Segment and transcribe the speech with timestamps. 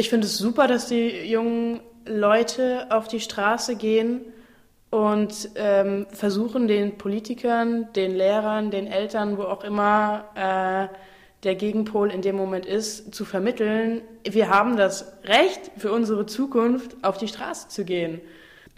[0.00, 4.22] Ich finde es super, dass die jungen Leute auf die Straße gehen
[4.88, 10.96] und ähm, versuchen den Politikern, den Lehrern, den Eltern, wo auch immer äh,
[11.42, 16.96] der Gegenpol in dem Moment ist, zu vermitteln, wir haben das Recht für unsere Zukunft
[17.02, 18.22] auf die Straße zu gehen.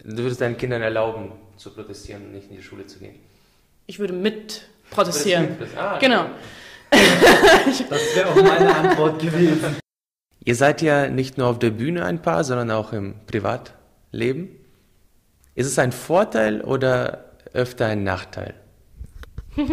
[0.03, 3.15] Du würdest deinen Kindern erlauben, zu protestieren und nicht in die Schule zu gehen?
[3.87, 5.55] Ich würde mit protestieren.
[5.77, 6.25] Ah, genau.
[7.89, 9.82] Das wäre auch meine Antwort gewesen.
[10.45, 14.49] Ihr seid ja nicht nur auf der Bühne ein Paar, sondern auch im Privatleben.
[15.55, 18.53] Ist es ein Vorteil oder öfter ein Nachteil?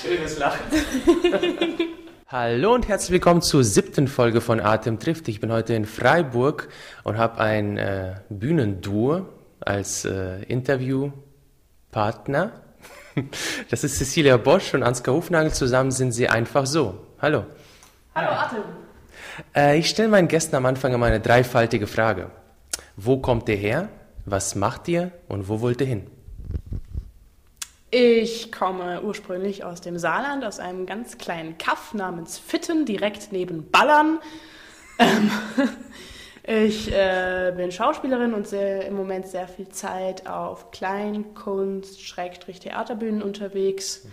[0.00, 0.60] Schönes Lachen.
[2.28, 5.26] Hallo und herzlich willkommen zur siebten Folge von Atem trifft.
[5.26, 6.68] Ich bin heute in Freiburg
[7.02, 9.26] und habe ein äh, Bühnenduo
[9.58, 12.52] als äh, Interviewpartner.
[13.68, 15.52] Das ist Cecilia Bosch und Ansgar Hufnagel.
[15.52, 17.04] Zusammen sind sie einfach so.
[17.20, 17.46] Hallo.
[18.18, 18.64] Hallo Atem.
[19.54, 22.32] Äh, ich stelle meinen Gästen am Anfang immer eine dreifaltige Frage.
[22.96, 23.90] Wo kommt ihr her?
[24.24, 25.12] Was macht ihr?
[25.28, 26.08] Und wo wollt ihr hin?
[27.92, 33.70] Ich komme ursprünglich aus dem Saarland, aus einem ganz kleinen Kaff namens Fitten, direkt neben
[33.70, 34.18] Ballern.
[34.98, 35.30] Ähm,
[36.42, 43.22] ich äh, bin Schauspielerin und sehr, im Moment sehr viel Zeit auf Kleinkunst, Schrägstrich Theaterbühnen
[43.22, 44.06] unterwegs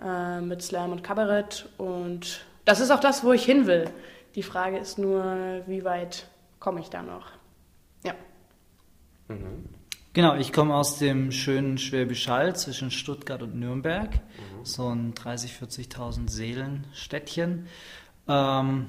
[0.00, 0.06] mhm.
[0.06, 1.68] äh, mit Slam und Kabarett.
[1.76, 3.90] Und das ist auch das, wo ich hin will.
[4.34, 7.26] Die Frage ist nur, wie weit komme ich da noch?
[8.04, 8.14] Ja.
[9.28, 9.68] Mhm.
[10.14, 14.64] Genau, ich komme aus dem schönen Schwäbisch Hall zwischen Stuttgart und Nürnberg, mhm.
[14.64, 17.66] so ein 30.000, 40.000 Seelenstädtchen.
[18.28, 18.86] Ähm,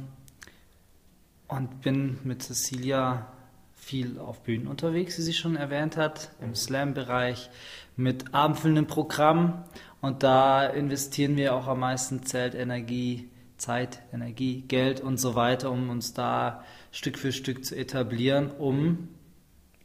[1.48, 3.28] und bin mit Cecilia
[3.76, 6.56] viel auf Bühnen unterwegs, wie sie schon erwähnt hat, im mhm.
[6.56, 7.50] Slam-Bereich
[7.96, 9.64] mit abendfüllenden Programmen.
[10.02, 13.30] Und da investieren wir auch am meisten Zelt, Energie,
[13.64, 19.08] Zeit, Energie, Geld und so weiter, um uns da Stück für Stück zu etablieren, um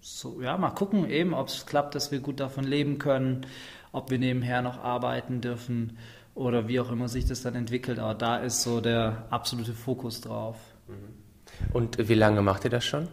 [0.01, 3.47] so, ja, mal gucken eben, ob es klappt, dass wir gut davon leben können,
[3.93, 5.99] ob wir nebenher noch arbeiten dürfen
[6.35, 7.99] oder wie auch immer sich das dann entwickelt.
[7.99, 10.57] Aber da ist so der absolute Fokus drauf.
[10.87, 11.73] Mhm.
[11.73, 13.09] Und wie lange macht ihr das schon?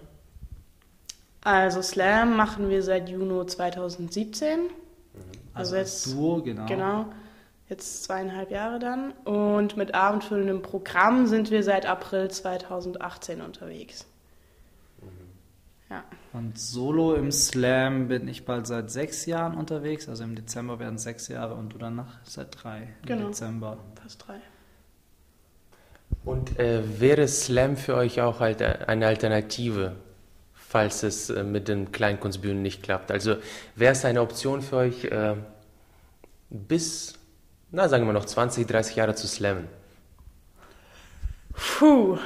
[1.42, 4.60] Also Slam machen wir seit Juni 2017.
[4.60, 4.70] Mhm.
[5.54, 6.66] Also, also jetzt Duo, genau.
[6.66, 7.06] Genau.
[7.70, 9.12] Jetzt zweieinhalb Jahre dann.
[9.24, 14.06] Und mit abendfüllendem Programm sind wir seit April 2018 unterwegs.
[15.90, 16.04] Ja.
[16.34, 20.10] Und solo im Slam bin ich bald seit sechs Jahren unterwegs.
[20.10, 23.28] Also im Dezember werden sechs Jahre und du danach seit drei im genau.
[23.28, 23.78] Dezember.
[24.02, 24.40] Fast drei.
[26.24, 29.96] Und äh, wäre Slam für euch auch halt äh, eine Alternative,
[30.54, 33.12] falls es äh, mit den Kleinkunstbühnen nicht klappt?
[33.12, 33.36] Also
[33.76, 35.36] wäre es eine Option für euch, äh,
[36.50, 37.14] bis,
[37.76, 39.68] na sagen wir noch 20, 30 Jahre zu slammen?
[41.54, 42.18] Puh,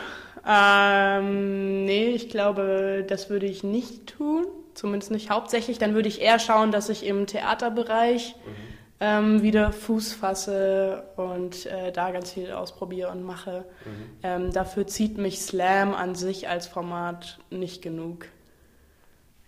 [0.48, 4.46] ähm, nee, ich glaube, das würde ich nicht tun.
[4.76, 5.78] Zumindest nicht hauptsächlich.
[5.78, 8.52] Dann würde ich eher schauen, dass ich im Theaterbereich mhm.
[9.00, 13.66] ähm, wieder Fuß fasse und äh, da ganz viel ausprobiere und mache.
[13.86, 14.10] Mhm.
[14.24, 18.28] Ähm, dafür zieht mich Slam an sich als Format nicht genug.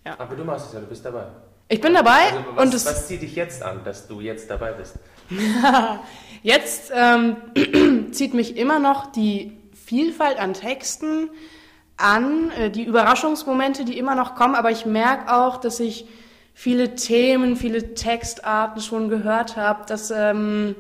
[0.06, 0.19] Ja.
[0.19, 1.28] Aber du machst es ja, du bist dabei.
[1.69, 2.23] Ich bin dabei.
[2.31, 4.95] Also was, und es, was zieht dich jetzt an, dass du jetzt dabei bist?
[6.44, 7.38] jetzt ähm,
[8.12, 11.30] zieht mich immer noch die Vielfalt an Texten
[11.97, 16.06] an, äh, die Überraschungsmomente, die immer noch kommen, aber ich merke auch, dass ich
[16.53, 20.75] viele Themen, viele Textarten schon gehört habe, dass ähm,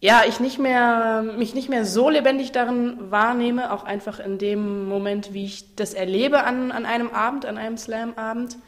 [0.00, 4.88] ja, ich nicht mehr, mich nicht mehr so lebendig darin wahrnehme, auch einfach in dem
[4.88, 8.58] Moment, wie ich das erlebe an, an einem Abend, an einem Slam-Abend.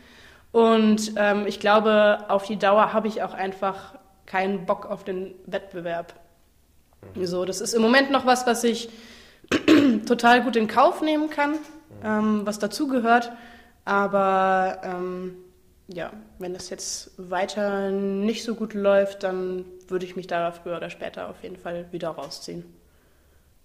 [0.50, 3.94] Und ähm, ich glaube, auf die Dauer habe ich auch einfach
[4.30, 6.14] keinen Bock auf den Wettbewerb.
[7.20, 8.88] So, das ist im Moment noch was, was ich
[10.06, 11.56] total gut in Kauf nehmen kann,
[12.04, 13.32] ähm, was dazugehört.
[13.84, 15.34] Aber ähm,
[15.88, 20.76] ja, wenn es jetzt weiter nicht so gut läuft, dann würde ich mich da früher
[20.76, 22.64] oder später auf jeden Fall wieder rausziehen.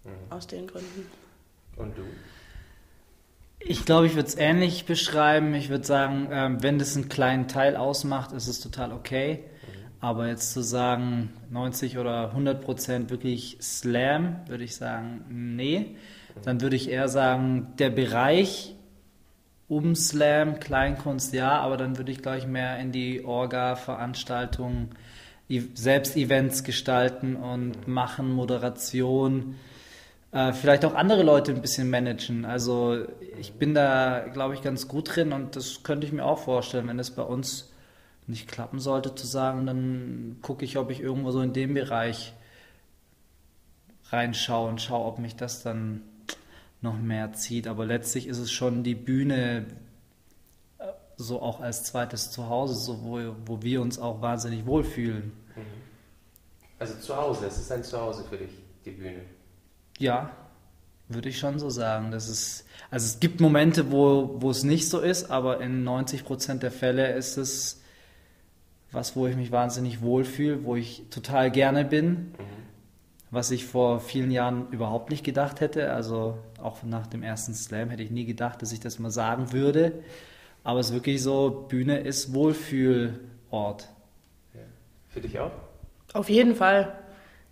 [0.03, 0.31] Mhm.
[0.31, 1.11] Aus den Gründen.
[1.75, 2.03] Und du?
[3.59, 5.53] Ich glaube, ich würde es ähnlich beschreiben.
[5.53, 9.43] Ich würde sagen, ähm, wenn das einen kleinen Teil ausmacht, ist es total okay.
[10.05, 15.95] Aber jetzt zu sagen, 90 oder 100 Prozent wirklich Slam, würde ich sagen, nee.
[16.43, 18.75] Dann würde ich eher sagen, der Bereich
[19.67, 24.91] um Slam, Kleinkunst, ja, aber dann würde ich gleich mehr in die Orga-Veranstaltungen,
[25.73, 29.55] selbst Events gestalten und machen, Moderation,
[30.31, 32.45] äh, vielleicht auch andere Leute ein bisschen managen.
[32.45, 33.07] Also
[33.39, 36.87] ich bin da, glaube ich, ganz gut drin und das könnte ich mir auch vorstellen,
[36.89, 37.71] wenn es bei uns
[38.27, 42.33] nicht klappen sollte, zu sagen, dann gucke ich, ob ich irgendwo so in dem Bereich
[44.09, 46.01] reinschaue und schaue, ob mich das dann
[46.81, 47.67] noch mehr zieht.
[47.67, 49.65] Aber letztlich ist es schon die Bühne
[50.79, 50.85] äh,
[51.17, 55.31] so auch als zweites Zuhause, so wo, wo wir uns auch wahnsinnig wohlfühlen.
[55.55, 55.61] Mhm.
[56.79, 58.51] Also zu Hause, es ist ein Zuhause für dich,
[58.83, 59.21] die Bühne.
[59.97, 60.31] Ja,
[61.07, 62.11] würde ich schon so sagen.
[62.11, 66.25] Das ist, also es gibt Momente, wo, wo es nicht so ist, aber in 90
[66.25, 67.81] Prozent der Fälle ist es
[68.95, 72.33] was, wo ich mich wahnsinnig wohlfühle, wo ich total gerne bin, mhm.
[73.29, 75.91] was ich vor vielen Jahren überhaupt nicht gedacht hätte.
[75.91, 79.51] Also auch nach dem ersten Slam hätte ich nie gedacht, dass ich das mal sagen
[79.51, 79.91] würde.
[80.63, 83.87] Aber es ist wirklich so, Bühne ist Wohlfühlort.
[84.53, 84.61] Ja.
[85.09, 85.51] Für dich auch?
[86.13, 86.93] Auf jeden Fall.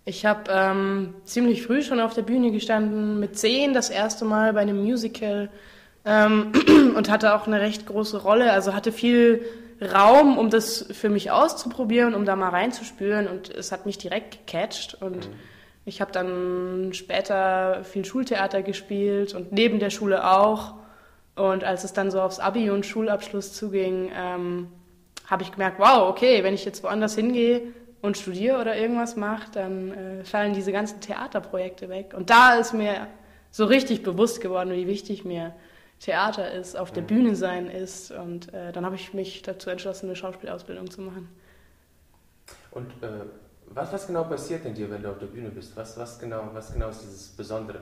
[0.06, 4.52] Ich habe ähm, ziemlich früh schon auf der Bühne gestanden, mit zehn das erste Mal
[4.52, 5.48] bei einem Musical
[6.04, 6.52] ähm,
[6.96, 9.44] und hatte auch eine recht große Rolle, also hatte viel
[9.86, 14.46] Raum, um das für mich auszuprobieren, um da mal reinzuspüren und es hat mich direkt
[14.46, 15.34] gecatcht und mhm.
[15.84, 20.74] ich habe dann später viel Schultheater gespielt und neben der Schule auch
[21.36, 24.68] und als es dann so aufs Abi und Schulabschluss zuging, ähm,
[25.26, 27.62] habe ich gemerkt, wow, okay, wenn ich jetzt woanders hingehe,
[28.04, 32.12] und studiere oder irgendwas mache, dann äh, fallen diese ganzen Theaterprojekte weg.
[32.14, 33.06] Und da ist mir
[33.50, 35.54] so richtig bewusst geworden, wie wichtig mir
[36.04, 37.06] Theater ist, auf der mhm.
[37.06, 38.10] Bühne sein ist.
[38.10, 41.28] Und äh, dann habe ich mich dazu entschlossen, eine Schauspielausbildung zu machen.
[42.72, 43.24] Und äh,
[43.68, 45.74] was, was genau passiert denn dir, wenn du auf der Bühne bist?
[45.76, 47.80] Was, was, genau, was genau ist dieses Besondere?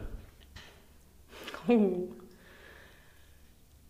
[1.66, 2.08] Oh.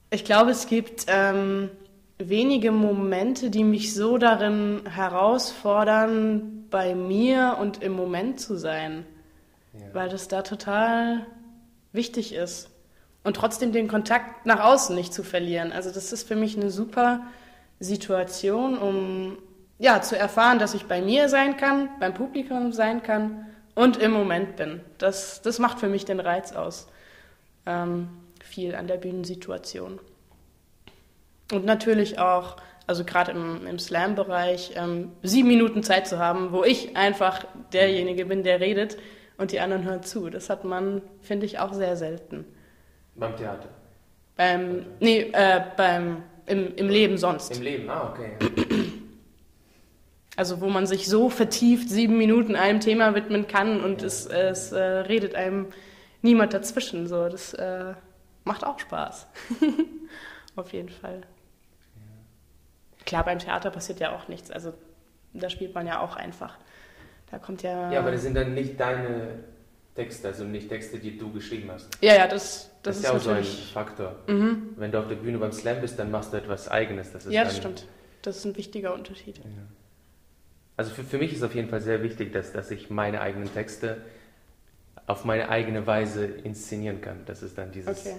[0.09, 1.71] Ich glaube, es gibt ähm,
[2.19, 9.05] wenige Momente, die mich so darin herausfordern, bei mir und im Moment zu sein,
[9.75, 9.81] ja.
[9.93, 11.27] weil das da total
[11.93, 12.72] wichtig ist.
[13.25, 15.73] Und trotzdem den Kontakt nach außen nicht zu verlieren.
[15.73, 17.21] Also das ist für mich eine super
[17.79, 19.39] Situation, um
[19.79, 24.13] ja, zu erfahren, dass ich bei mir sein kann, beim Publikum sein kann und im
[24.13, 24.81] Moment bin.
[24.99, 26.89] Das, das macht für mich den Reiz aus.
[27.67, 28.09] Ähm,
[28.43, 29.99] viel an der Bühnensituation.
[31.53, 36.65] Und natürlich auch, also gerade im, im Slam-Bereich, ähm, sieben Minuten Zeit zu haben, wo
[36.65, 38.99] ich einfach derjenige bin, der redet
[39.39, 40.31] und die anderen hören zu.
[40.31, 42.45] Das hat man, finde ich, auch sehr selten.
[43.15, 43.69] Beim Theater?
[44.37, 47.57] Beim, nee, äh, beim, im, im Leben sonst.
[47.57, 48.37] Im Leben, ah, okay.
[50.35, 54.07] Also wo man sich so vertieft sieben Minuten einem Thema widmen kann und ja.
[54.07, 55.67] es, es äh, redet einem
[56.23, 57.07] niemand dazwischen.
[57.07, 57.93] So, das äh,
[58.45, 59.27] macht auch Spaß.
[60.57, 61.21] Auf jeden Fall.
[63.05, 64.51] Klar, beim Theater passiert ja auch nichts.
[64.51, 64.73] Also
[65.35, 66.57] da spielt man ja auch einfach.
[67.31, 67.91] Da kommt ja.
[67.93, 69.45] Ja, aber das sind dann nicht deine
[69.95, 71.89] Texte, also nicht Texte, die du geschrieben hast.
[72.01, 74.17] Ja, ja, das, das, das ist ja auch so ein Faktor.
[74.27, 74.75] Mhm.
[74.77, 77.13] Wenn du auf der Bühne beim Slam bist, dann machst du etwas Eigenes.
[77.13, 77.87] Das ja, das stimmt.
[78.23, 79.39] Das ist ein wichtiger Unterschied.
[79.39, 79.45] Ja.
[80.77, 83.53] Also für, für mich ist auf jeden Fall sehr wichtig, dass, dass ich meine eigenen
[83.53, 83.99] Texte
[85.07, 87.25] auf meine eigene Weise inszenieren kann.
[87.27, 88.07] Das ist dann dieses.
[88.07, 88.17] Okay.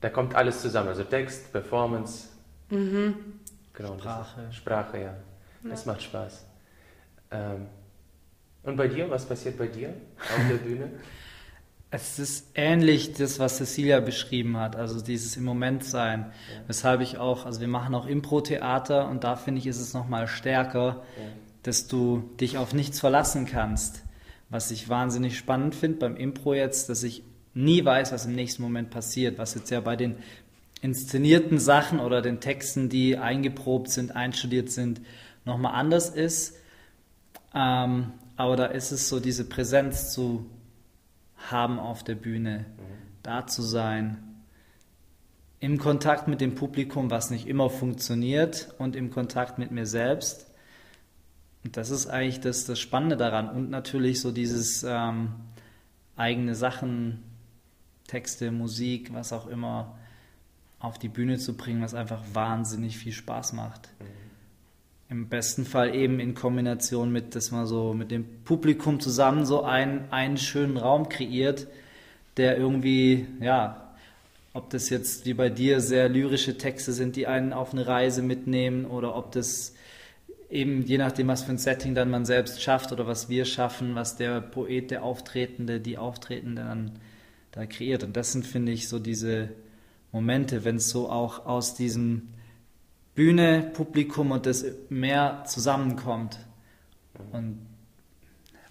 [0.00, 2.28] Da kommt alles zusammen, also Text, Performance,
[2.70, 3.40] mhm.
[3.76, 4.52] Genau, Sprache.
[4.52, 5.14] Sprache, ja.
[5.62, 5.70] ja.
[5.70, 6.46] Es macht Spaß.
[7.30, 7.66] Ähm,
[8.66, 10.90] und bei dir, was passiert bei dir auf der Bühne?
[11.88, 16.32] Es ist ähnlich das, was Cecilia beschrieben hat, also dieses im Moment sein.
[16.52, 16.62] Ja.
[16.66, 20.26] Weshalb ich auch, also wir machen auch Impro-Theater und da finde ich, ist es nochmal
[20.26, 21.24] stärker, ja.
[21.62, 24.02] dass du dich auf nichts verlassen kannst.
[24.50, 27.22] Was ich wahnsinnig spannend finde beim Impro jetzt, dass ich
[27.54, 30.16] nie weiß, was im nächsten Moment passiert, was jetzt ja bei den
[30.82, 35.00] inszenierten Sachen oder den Texten, die eingeprobt sind, einstudiert sind,
[35.44, 36.56] nochmal anders ist.
[37.54, 40.46] Ähm, aber da ist es so, diese Präsenz zu
[41.50, 42.82] haben auf der Bühne, mhm.
[43.22, 44.22] da zu sein,
[45.58, 50.52] im Kontakt mit dem Publikum, was nicht immer funktioniert, und im Kontakt mit mir selbst.
[51.64, 53.48] Und das ist eigentlich das, das Spannende daran.
[53.48, 55.30] Und natürlich so dieses ähm,
[56.14, 57.22] eigene Sachen,
[58.06, 59.98] Texte, Musik, was auch immer,
[60.78, 63.88] auf die Bühne zu bringen, was einfach wahnsinnig viel Spaß macht.
[63.98, 64.25] Mhm.
[65.08, 69.62] Im besten Fall eben in Kombination mit, dass man so mit dem Publikum zusammen so
[69.62, 71.68] einen, einen schönen Raum kreiert,
[72.36, 73.94] der irgendwie, ja,
[74.52, 78.22] ob das jetzt wie bei dir sehr lyrische Texte sind, die einen auf eine Reise
[78.22, 79.74] mitnehmen oder ob das
[80.50, 83.94] eben je nachdem, was für ein Setting dann man selbst schafft oder was wir schaffen,
[83.94, 86.92] was der Poet, der Auftretende, die Auftretende dann
[87.52, 88.02] da kreiert.
[88.02, 89.50] Und das sind, finde ich, so diese,
[90.16, 92.28] Momente, wenn es so auch aus diesem
[93.16, 96.38] Bühne, Publikum und das mehr zusammenkommt.
[97.32, 97.58] Und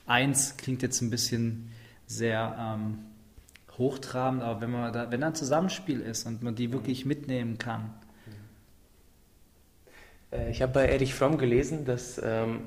[0.05, 1.71] eins klingt jetzt ein bisschen
[2.05, 2.99] sehr ähm,
[3.77, 7.57] hochtrabend, aber wenn man da, wenn da ein Zusammenspiel ist und man die wirklich mitnehmen
[7.57, 7.91] kann.
[10.31, 12.61] Äh, ich habe bei Erich Fromm gelesen, dass, ähm,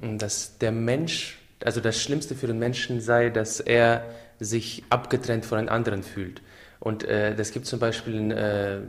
[0.00, 4.06] dass der Mensch, also das Schlimmste für den Menschen sei, dass er
[4.40, 6.40] sich abgetrennt von den anderen fühlt.
[6.80, 8.80] Und äh, das gibt zum Beispiel in, äh,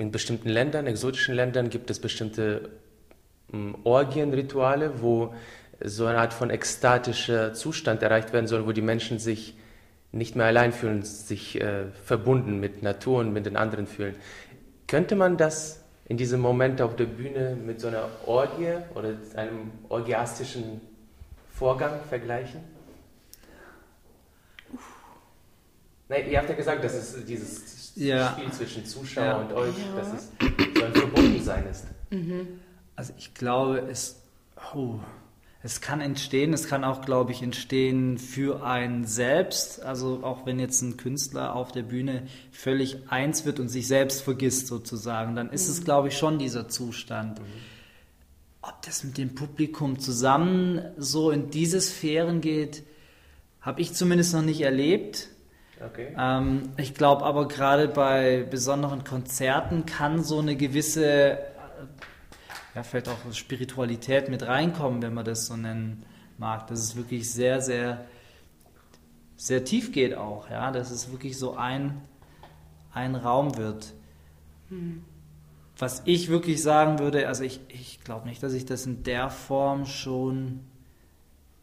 [0.00, 2.70] in bestimmten Ländern, exotischen Ländern, gibt es bestimmte
[3.52, 5.34] ähm, Orgienrituale, wo
[5.82, 9.56] so eine Art von ekstatischer Zustand erreicht werden soll, wo die Menschen sich
[10.12, 14.16] nicht mehr allein fühlen, sich äh, verbunden mit Natur und mit den anderen fühlen.
[14.88, 19.70] Könnte man das in diesem Moment auf der Bühne mit so einer Orgie oder einem
[19.88, 20.80] orgiastischen
[21.48, 22.60] Vorgang vergleichen?
[26.08, 28.32] Nein, ihr habt ja gesagt, dass es dieses ja.
[28.32, 29.36] Spiel zwischen Zuschauer ja.
[29.38, 30.00] und euch, ja.
[30.00, 30.28] dass es
[30.78, 31.84] so ein Verbundensein ist.
[32.10, 32.60] Mhm.
[32.96, 34.22] Also ich glaube, es,
[34.74, 35.00] oh,
[35.62, 39.82] es kann entstehen, es kann auch, glaube ich, entstehen für einen selbst.
[39.82, 44.22] Also auch wenn jetzt ein Künstler auf der Bühne völlig eins wird und sich selbst
[44.22, 45.72] vergisst sozusagen, dann ist mhm.
[45.72, 47.40] es, glaube ich, schon dieser Zustand.
[47.40, 47.44] Mhm.
[48.62, 52.82] Ob das mit dem Publikum zusammen so in diese Sphären geht,
[53.60, 55.28] habe ich zumindest noch nicht erlebt.
[55.84, 56.14] Okay.
[56.18, 61.38] Ähm, ich glaube aber gerade bei besonderen Konzerten kann so eine gewisse
[62.74, 66.04] ja, vielleicht auch Spiritualität mit reinkommen, wenn man das so nennen
[66.38, 66.66] mag.
[66.68, 68.04] Dass es wirklich sehr, sehr,
[69.36, 72.00] sehr tief geht auch, ja, dass es wirklich so ein,
[72.92, 73.92] ein Raum wird.
[74.68, 75.04] Hm.
[75.78, 79.30] Was ich wirklich sagen würde, also ich, ich glaube nicht, dass ich das in der
[79.30, 80.60] Form schon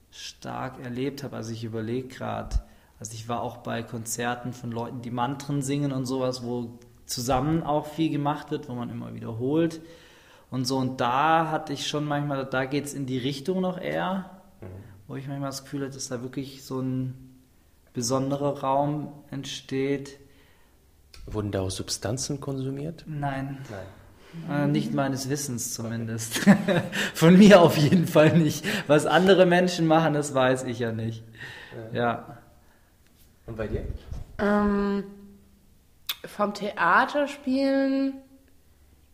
[0.09, 1.36] stark erlebt habe.
[1.36, 2.57] Also ich überlege gerade,
[3.00, 7.63] also ich war auch bei Konzerten von Leuten, die Mantren singen und sowas, wo zusammen
[7.63, 9.82] auch viel gemacht wird, wo man immer wiederholt.
[10.50, 13.80] Und so, und da hatte ich schon manchmal, da geht es in die Richtung noch
[13.80, 14.30] eher,
[14.62, 14.68] mhm.
[15.08, 17.36] wo ich manchmal das Gefühl hatte, dass da wirklich so ein
[17.94, 20.18] besonderer Raum entsteht.
[21.25, 23.04] Wurden da auch Substanzen konsumiert?
[23.08, 23.58] Nein.
[23.70, 23.86] Nein.
[24.50, 26.42] Äh, nicht meines Wissens zumindest.
[26.42, 26.82] Okay.
[27.13, 28.66] Von mir auf jeden Fall nicht.
[28.88, 31.24] Was andere Menschen machen, das weiß ich ja nicht.
[31.92, 32.00] Ja.
[32.00, 32.37] ja.
[33.48, 33.84] Und bei dir?
[34.39, 35.04] Ähm,
[36.25, 38.13] vom Theaterspielen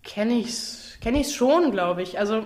[0.03, 2.17] kenne ich es Kenne ich es schon, glaube ich.
[2.17, 2.45] Also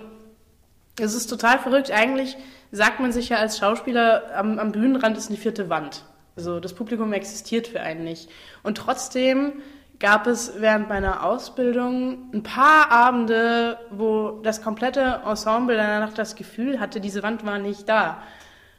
[0.98, 1.92] es ist total verrückt.
[1.92, 2.36] Eigentlich
[2.72, 6.04] sagt man sich ja als Schauspieler, am, am Bühnenrand ist eine vierte Wand.
[6.34, 8.28] Also das Publikum existiert für einen nicht.
[8.64, 9.62] Und trotzdem
[10.00, 16.80] gab es während meiner Ausbildung ein paar Abende, wo das komplette Ensemble danach das Gefühl
[16.80, 18.22] hatte, diese Wand war nicht da.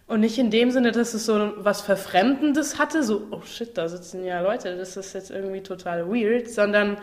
[0.09, 3.87] Und nicht in dem Sinne, dass es so was Verfremdendes hatte, so, oh shit, da
[3.87, 6.97] sitzen ja Leute, das ist jetzt irgendwie total weird, sondern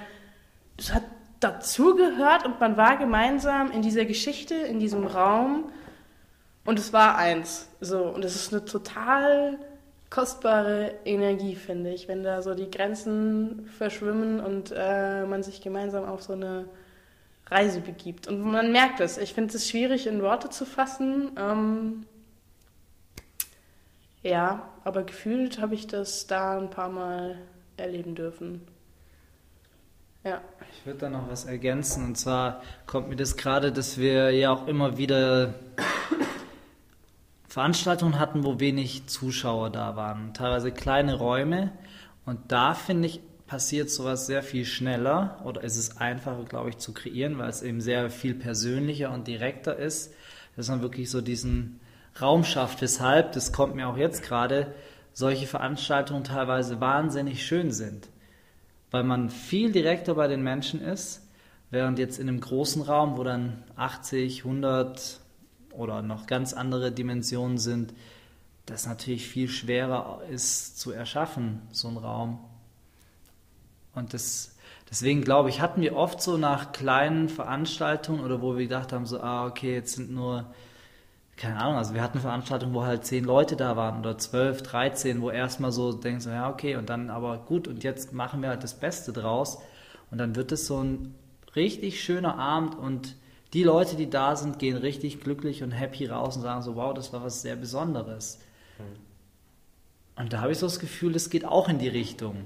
[0.77, 1.05] es hat
[1.39, 5.71] dazugehört und man war gemeinsam in dieser Geschichte, in diesem Raum
[6.65, 7.69] und es war eins.
[7.81, 9.61] So, und es ist eine total
[10.11, 16.07] kostbare Energie, finde ich, wenn da so die Grenzen verschwimmen und äh, man sich gemeinsam
[16.07, 16.65] auf so eine
[17.47, 18.27] Reise begibt.
[18.27, 19.17] Und man merkt es.
[19.17, 21.31] Ich finde es schwierig in Worte zu fassen.
[21.39, 22.07] Ähm,
[24.27, 27.39] ja, aber gefühlt habe ich das da ein paar Mal
[27.77, 28.63] erleben dürfen.
[30.25, 30.41] Ja.
[30.73, 32.05] Ich würde da noch was ergänzen.
[32.05, 35.55] Und zwar kommt mir das gerade, dass wir ja auch immer wieder
[37.49, 40.35] Veranstaltungen hatten, wo wenig Zuschauer da waren.
[40.35, 41.71] Teilweise kleine Räume.
[42.25, 46.79] Und da finde ich, passiert sowas sehr viel schneller oder ist es einfacher, glaube ich,
[46.79, 50.13] zu kreieren, weil es eben sehr viel persönlicher und direkter ist,
[50.57, 51.79] dass man wirklich so diesen
[52.21, 52.83] Raum schafft.
[52.83, 54.75] Weshalb, das kommt mir auch jetzt gerade,
[55.13, 58.09] solche Veranstaltungen teilweise wahnsinnig schön sind
[58.91, 61.23] weil man viel direkter bei den Menschen ist,
[61.71, 65.21] während jetzt in einem großen Raum, wo dann 80, 100
[65.73, 67.93] oder noch ganz andere Dimensionen sind,
[68.65, 72.39] das natürlich viel schwerer ist zu erschaffen, so ein Raum.
[73.95, 74.57] Und das,
[74.91, 79.07] deswegen glaube ich, hatten wir oft so nach kleinen Veranstaltungen oder wo wir gedacht haben,
[79.07, 80.47] so, ah, okay, jetzt sind nur
[81.37, 85.21] keine Ahnung, also wir hatten Veranstaltungen, wo halt zehn Leute da waren oder zwölf, dreizehn,
[85.21, 88.65] wo erstmal so denkst, ja, okay, und dann aber gut, und jetzt machen wir halt
[88.65, 89.59] das Beste draus.
[90.11, 91.15] Und dann wird es so ein
[91.55, 93.17] richtig schöner Abend und
[93.53, 96.95] die Leute, die da sind, gehen richtig glücklich und happy raus und sagen so, wow,
[96.95, 98.41] das war was sehr Besonderes.
[98.79, 100.23] Mhm.
[100.23, 102.45] Und da habe ich so das Gefühl, es geht auch in die Richtung.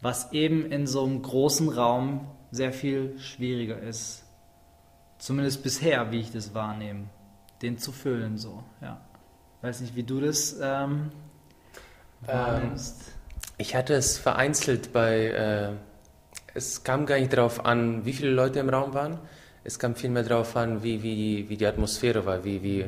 [0.00, 4.24] Was eben in so einem großen Raum sehr viel schwieriger ist.
[5.18, 7.08] Zumindest bisher, wie ich das wahrnehme
[7.62, 9.00] den zu füllen, so, ja.
[9.62, 11.10] Weiß nicht, wie du das ähm,
[12.20, 13.08] wahrnimmst.
[13.08, 13.14] Ähm,
[13.58, 15.70] ich hatte es vereinzelt bei, äh,
[16.54, 19.18] es kam gar nicht darauf an, wie viele Leute im Raum waren,
[19.64, 22.86] es kam vielmehr darauf an, wie, wie, wie die Atmosphäre war, wie, wie,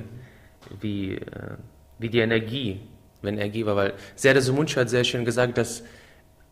[0.80, 1.56] wie, äh,
[1.98, 2.80] wie die Energie,
[3.22, 5.82] wenn Energie war, weil Serdar Sumuncu hat sehr schön gesagt, dass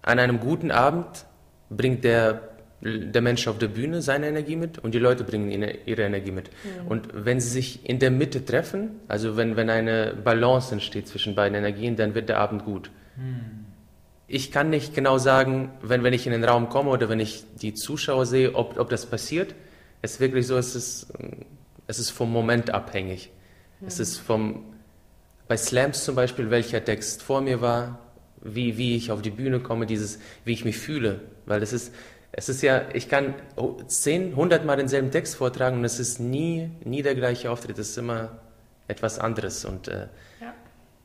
[0.03, 1.25] an einem guten Abend
[1.71, 6.03] bringt der der Mensch auf der Bühne seine Energie mit und die Leute bringen ihre
[6.03, 6.51] Energie mit.
[6.51, 6.89] Mhm.
[6.89, 11.35] Und wenn sie sich in der Mitte treffen, also wenn, wenn eine Balance entsteht zwischen
[11.35, 12.91] beiden Energien, dann wird der Abend gut.
[13.17, 13.67] Mhm.
[14.29, 17.45] Ich kann nicht genau sagen, wenn, wenn ich in den Raum komme oder wenn ich
[17.61, 19.55] die Zuschauer sehe, ob, ob das passiert.
[20.03, 21.09] Es ist wirklich so, es ist,
[21.87, 23.31] es ist vom Moment abhängig.
[23.81, 23.89] Mhm.
[23.89, 24.65] Es ist vom,
[25.49, 27.99] bei Slams zum Beispiel, welcher Text vor mir war,
[28.41, 31.23] wie, wie ich auf die Bühne komme, dieses, wie ich mich fühle.
[31.47, 31.93] Weil es ist,
[32.33, 33.35] es ist ja, ich kann
[33.87, 37.79] zehn, hundert Mal denselben Text vortragen und es ist nie, nie der gleiche Auftritt.
[37.79, 38.39] Es ist immer
[38.87, 39.65] etwas anderes.
[39.65, 40.09] Und äh,
[40.41, 40.55] ja.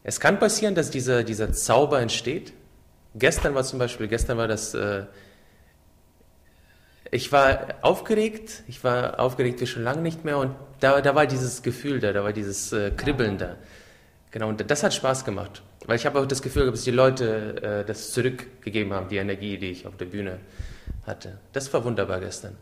[0.03, 2.53] es kann passieren, dass dieser, dieser Zauber entsteht.
[3.15, 5.05] Gestern war zum Beispiel, gestern war das, äh,
[7.11, 11.27] ich war aufgeregt, ich war aufgeregt wie schon lange nicht mehr und da, da war
[11.27, 13.55] dieses Gefühl da, da war dieses äh, Kribbeln da.
[14.31, 15.61] Genau, und das hat Spaß gemacht.
[15.85, 19.57] Weil ich habe auch das Gefühl, dass die Leute äh, das zurückgegeben haben, die Energie,
[19.57, 20.39] die ich auf der Bühne
[21.05, 21.39] hatte.
[21.51, 22.55] Das war wunderbar gestern.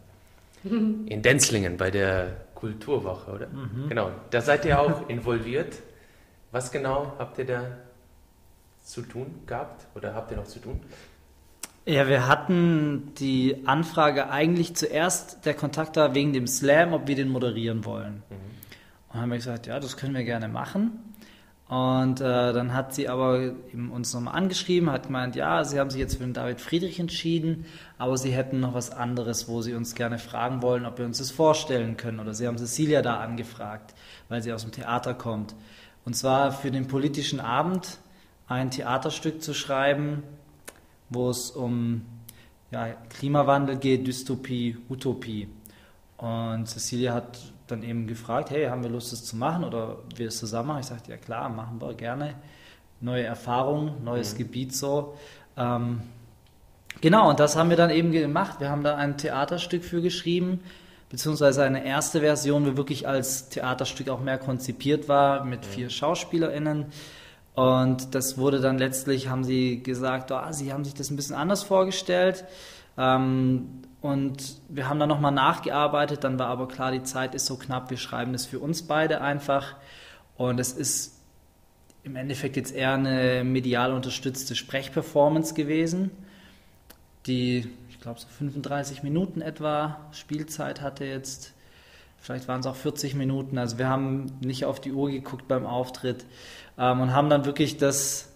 [0.63, 3.47] In Denzlingen bei der Kulturwoche, oder?
[3.47, 3.89] Mhm.
[3.89, 5.77] Genau, da seid ihr auch involviert.
[6.51, 7.63] Was genau habt ihr da
[8.83, 10.79] zu tun gehabt oder habt ihr noch zu tun?
[11.85, 17.15] Ja, wir hatten die Anfrage eigentlich zuerst, der Kontakt da wegen dem Slam, ob wir
[17.15, 18.21] den moderieren wollen.
[18.29, 18.35] Mhm.
[19.09, 21.15] Und haben wir gesagt, ja, das können wir gerne machen.
[21.71, 23.53] Und äh, dann hat sie aber
[23.93, 27.63] uns nochmal angeschrieben, hat gemeint, ja, sie haben sich jetzt für den David Friedrich entschieden,
[27.97, 31.19] aber sie hätten noch was anderes, wo sie uns gerne fragen wollen, ob wir uns
[31.19, 32.19] das vorstellen können.
[32.19, 33.95] Oder sie haben Cecilia da angefragt,
[34.27, 35.55] weil sie aus dem Theater kommt.
[36.03, 37.99] Und zwar für den politischen Abend
[38.49, 40.23] ein Theaterstück zu schreiben,
[41.09, 42.01] wo es um
[42.71, 45.47] ja, Klimawandel geht, Dystopie, Utopie.
[46.17, 47.39] Und Cecilia hat
[47.71, 50.79] dann eben gefragt, hey, haben wir Lust, das zu machen oder wir es zusammen machen?
[50.81, 52.35] Ich sagte, ja klar, machen wir gerne.
[52.99, 54.37] Neue Erfahrungen, neues mhm.
[54.39, 55.17] Gebiet so.
[55.57, 56.01] Ähm,
[57.01, 58.59] genau, und das haben wir dann eben gemacht.
[58.59, 60.59] Wir haben da ein Theaterstück für geschrieben,
[61.09, 66.85] beziehungsweise eine erste Version, die wirklich als Theaterstück auch mehr konzipiert war, mit vier SchauspielerInnen.
[67.53, 71.35] Und das wurde dann letztlich, haben sie gesagt, oh, sie haben sich das ein bisschen
[71.35, 72.45] anders vorgestellt.
[72.97, 77.55] Ähm, und wir haben dann nochmal nachgearbeitet, dann war aber klar, die Zeit ist so
[77.55, 79.75] knapp, wir schreiben das für uns beide einfach.
[80.37, 81.19] Und es ist
[82.03, 86.09] im Endeffekt jetzt eher eine medial unterstützte Sprechperformance gewesen,
[87.27, 91.53] die, ich glaube, so 35 Minuten etwa Spielzeit hatte jetzt.
[92.17, 93.59] Vielleicht waren es auch 40 Minuten.
[93.59, 96.25] Also wir haben nicht auf die Uhr geguckt beim Auftritt
[96.79, 98.31] ähm, und haben dann wirklich das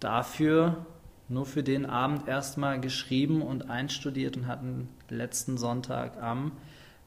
[0.00, 0.84] dafür
[1.28, 6.52] nur für den Abend erstmal geschrieben und einstudiert und hatten letzten Sonntag am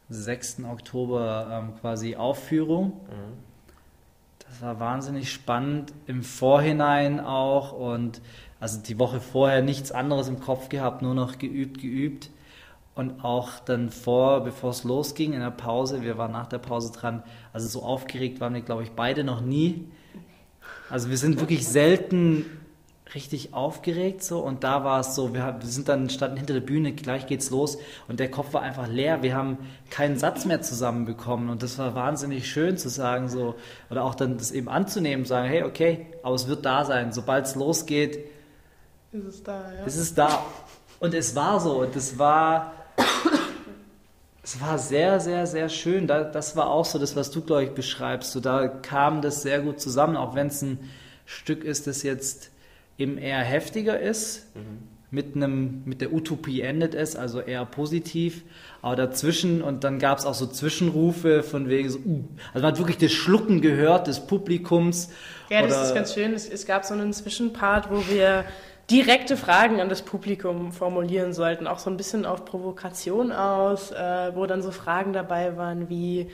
[0.10, 0.64] 6.
[0.64, 2.88] Oktober ähm, quasi Aufführung.
[2.88, 3.50] Mhm.
[4.40, 8.20] Das war wahnsinnig spannend im Vorhinein auch und
[8.60, 12.30] also die Woche vorher nichts anderes im Kopf gehabt, nur noch geübt, geübt.
[12.96, 16.92] Und auch dann vor, bevor es losging in der Pause, wir waren nach der Pause
[16.92, 19.88] dran, also so aufgeregt waren wir, glaube ich, beide noch nie.
[20.90, 22.46] Also wir sind wirklich selten
[23.16, 26.94] richtig aufgeregt so und da war es so, wir, sind dann standen hinter der Bühne,
[26.94, 29.24] gleich geht's los und der Kopf war einfach leer.
[29.24, 29.58] Wir haben
[29.90, 33.56] keinen Satz mehr zusammenbekommen und das war wahnsinnig schön zu sagen so
[33.90, 37.46] oder auch dann das eben anzunehmen, sagen, hey, okay, aber es wird da sein, sobald
[37.46, 38.20] es losgeht,
[39.12, 39.84] ist es da, ja.
[39.86, 40.44] Ist es da
[41.00, 42.74] und es war so und es war
[44.44, 46.08] es war sehr, sehr, sehr schön.
[46.08, 48.32] das war auch so das, was du, glaube ich, beschreibst.
[48.32, 50.90] So, da kam das sehr gut zusammen, auch wenn es ein
[51.26, 52.50] Stück ist, das jetzt
[53.00, 54.56] eben eher heftiger ist.
[54.56, 54.88] Mhm.
[55.12, 58.44] Mit, einem, mit der Utopie endet es, also eher positiv.
[58.84, 62.74] Aber dazwischen, und dann gab es auch so Zwischenrufe von wegen so, uh, also man
[62.74, 65.10] hat wirklich das Schlucken gehört des Publikums.
[65.50, 66.34] Ja, das ist ganz schön.
[66.34, 68.46] Es, es gab so einen Zwischenpart, wo wir
[68.92, 74.32] direkte Fragen an das Publikum formulieren sollten, auch so ein bisschen auf Provokation aus, äh,
[74.36, 76.28] wo dann so Fragen dabei waren wie,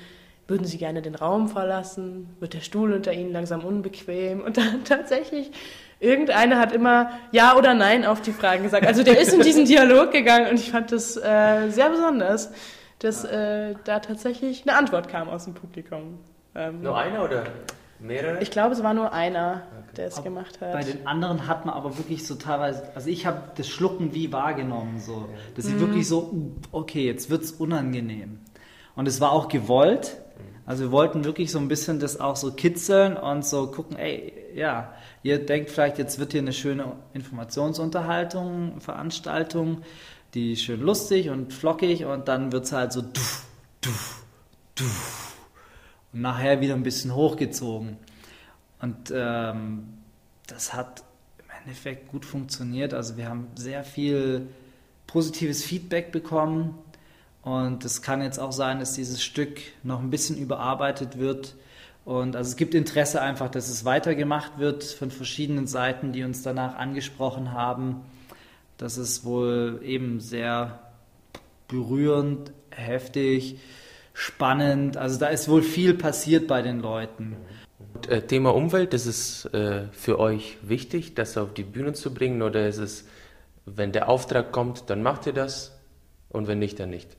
[0.47, 2.30] würden Sie gerne den Raum verlassen?
[2.39, 4.41] Wird der Stuhl unter Ihnen langsam unbequem?
[4.41, 5.51] Und dann tatsächlich
[5.99, 8.86] irgendeiner hat immer Ja oder Nein auf die Fragen gesagt.
[8.86, 12.51] Also der ist in diesen Dialog gegangen und ich fand das äh, sehr besonders,
[12.99, 16.19] dass äh, da tatsächlich eine Antwort kam aus dem Publikum.
[16.55, 17.43] Ähm, nur einer oder
[17.99, 18.41] mehrere?
[18.41, 19.93] Ich glaube, es war nur einer, okay.
[19.97, 20.73] der es gemacht hat.
[20.73, 24.31] Bei den anderen hat man aber wirklich so teilweise, also ich habe das Schlucken wie
[24.31, 25.81] wahrgenommen, so, dass ich mhm.
[25.81, 28.39] wirklich so, uh, okay, jetzt wird es unangenehm.
[28.95, 30.17] Und es war auch gewollt.
[30.65, 34.34] Also wir wollten wirklich so ein bisschen das auch so kitzeln und so gucken, ey,
[34.55, 34.93] ja,
[35.25, 39.81] Ihr denkt vielleicht, jetzt wird hier eine schöne Informationsunterhaltung, Veranstaltung,
[40.35, 43.47] die schön lustig und flockig und dann wird es halt so duff,
[43.81, 44.23] duff,
[44.75, 45.35] duff
[46.13, 47.97] und nachher wieder ein bisschen hochgezogen.
[48.79, 49.97] Und ähm,
[50.45, 51.01] das hat
[51.39, 52.93] im Endeffekt gut funktioniert.
[52.93, 54.47] Also wir haben sehr viel
[55.07, 56.77] positives Feedback bekommen.
[57.41, 61.55] Und es kann jetzt auch sein, dass dieses Stück noch ein bisschen überarbeitet wird.
[62.05, 66.43] Und also es gibt Interesse einfach, dass es weitergemacht wird von verschiedenen Seiten, die uns
[66.43, 68.01] danach angesprochen haben.
[68.77, 70.79] Das ist wohl eben sehr
[71.67, 73.59] berührend, heftig,
[74.13, 74.97] spannend.
[74.97, 77.37] Also da ist wohl viel passiert bei den Leuten.
[77.79, 82.13] Und, äh, Thema Umwelt, ist es äh, für euch wichtig, das auf die Bühne zu
[82.13, 83.05] bringen oder ist es,
[83.65, 85.75] wenn der Auftrag kommt, dann macht ihr das
[86.29, 87.09] und wenn nicht, dann nicht?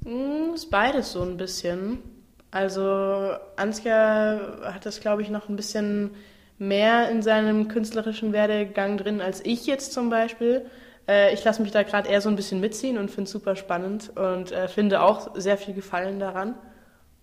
[0.00, 2.15] Mm, ist beides so ein bisschen.
[2.56, 6.14] Also Ansgar hat das, glaube ich, noch ein bisschen
[6.56, 10.64] mehr in seinem künstlerischen Werdegang drin als ich jetzt zum Beispiel.
[11.06, 13.56] Äh, ich lasse mich da gerade eher so ein bisschen mitziehen und finde es super
[13.56, 16.54] spannend und äh, finde auch sehr viel Gefallen daran.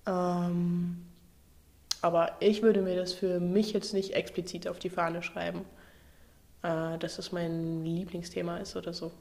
[0.06, 1.04] Ähm,
[2.04, 5.66] aber ich würde mir das für mich jetzt nicht explizit auf die Fahne schreiben,
[6.62, 9.12] äh, dass das mein Lieblingsthema ist oder so.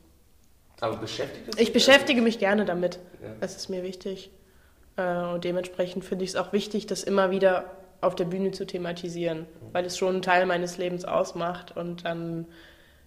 [0.79, 2.99] Aber beschäftigt es Ich beschäftige mich gerne damit.
[3.23, 3.31] Ja.
[3.41, 4.31] Das ist mir wichtig.
[4.97, 8.67] Äh, und dementsprechend finde ich es auch wichtig, das immer wieder auf der Bühne zu
[8.67, 12.47] thematisieren, weil es schon einen Teil meines Lebens ausmacht und dann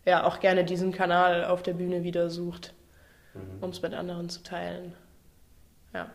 [0.05, 2.73] ja auch gerne diesen Kanal auf der Bühne wieder sucht,
[3.33, 3.61] Mhm.
[3.61, 4.93] um es mit anderen zu teilen.
[5.93, 6.09] Ja.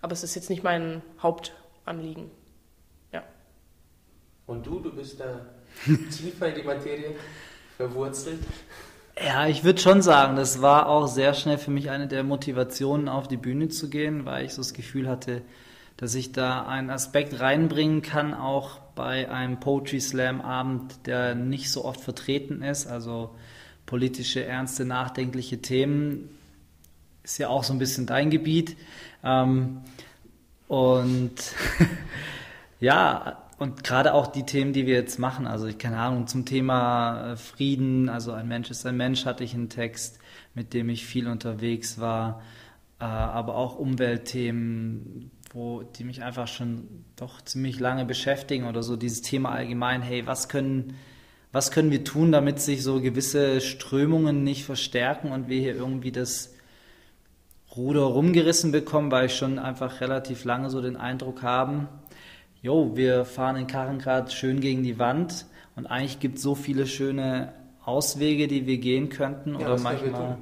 [0.00, 2.30] Aber es ist jetzt nicht mein Hauptanliegen.
[3.12, 3.24] Ja.
[4.46, 5.40] Und du, du bist da
[6.16, 7.16] tiefer in die Materie
[7.76, 8.38] verwurzelt?
[9.24, 13.08] Ja, ich würde schon sagen, das war auch sehr schnell für mich eine der Motivationen,
[13.08, 15.42] auf die Bühne zu gehen, weil ich so das Gefühl hatte,
[15.96, 21.72] dass ich da einen Aspekt reinbringen kann, auch bei einem Poetry Slam Abend, der nicht
[21.72, 22.86] so oft vertreten ist.
[22.86, 23.34] Also
[23.86, 26.28] politische, ernste, nachdenkliche Themen
[27.24, 28.76] ist ja auch so ein bisschen dein Gebiet.
[29.24, 29.80] Ähm,
[30.68, 31.34] und
[32.80, 36.44] ja, und gerade auch die Themen, die wir jetzt machen, also ich keine Ahnung, zum
[36.44, 40.18] Thema äh, Frieden, also ein Mensch ist ein Mensch, hatte ich einen Text,
[40.54, 42.42] mit dem ich viel unterwegs war,
[43.00, 48.96] äh, aber auch Umweltthemen, wo die mich einfach schon doch ziemlich lange beschäftigen oder so
[48.96, 50.94] dieses Thema allgemein, hey, was können
[51.50, 56.12] was können wir tun, damit sich so gewisse Strömungen nicht verstärken und wir hier irgendwie
[56.12, 56.54] das
[57.74, 61.88] Ruder rumgerissen bekommen, weil ich schon einfach relativ lange so den Eindruck haben,
[62.62, 66.54] jo, wir fahren den Karren gerade schön gegen die Wand und eigentlich gibt es so
[66.54, 67.52] viele schöne
[67.84, 70.38] Auswege, die wir gehen könnten Ja, oder manchmal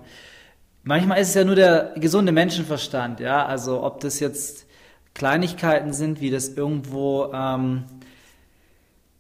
[0.82, 4.66] manchmal ist es ja nur der gesunde Menschenverstand, ja, also ob das jetzt
[5.14, 7.84] Kleinigkeiten sind, wie das irgendwo ähm,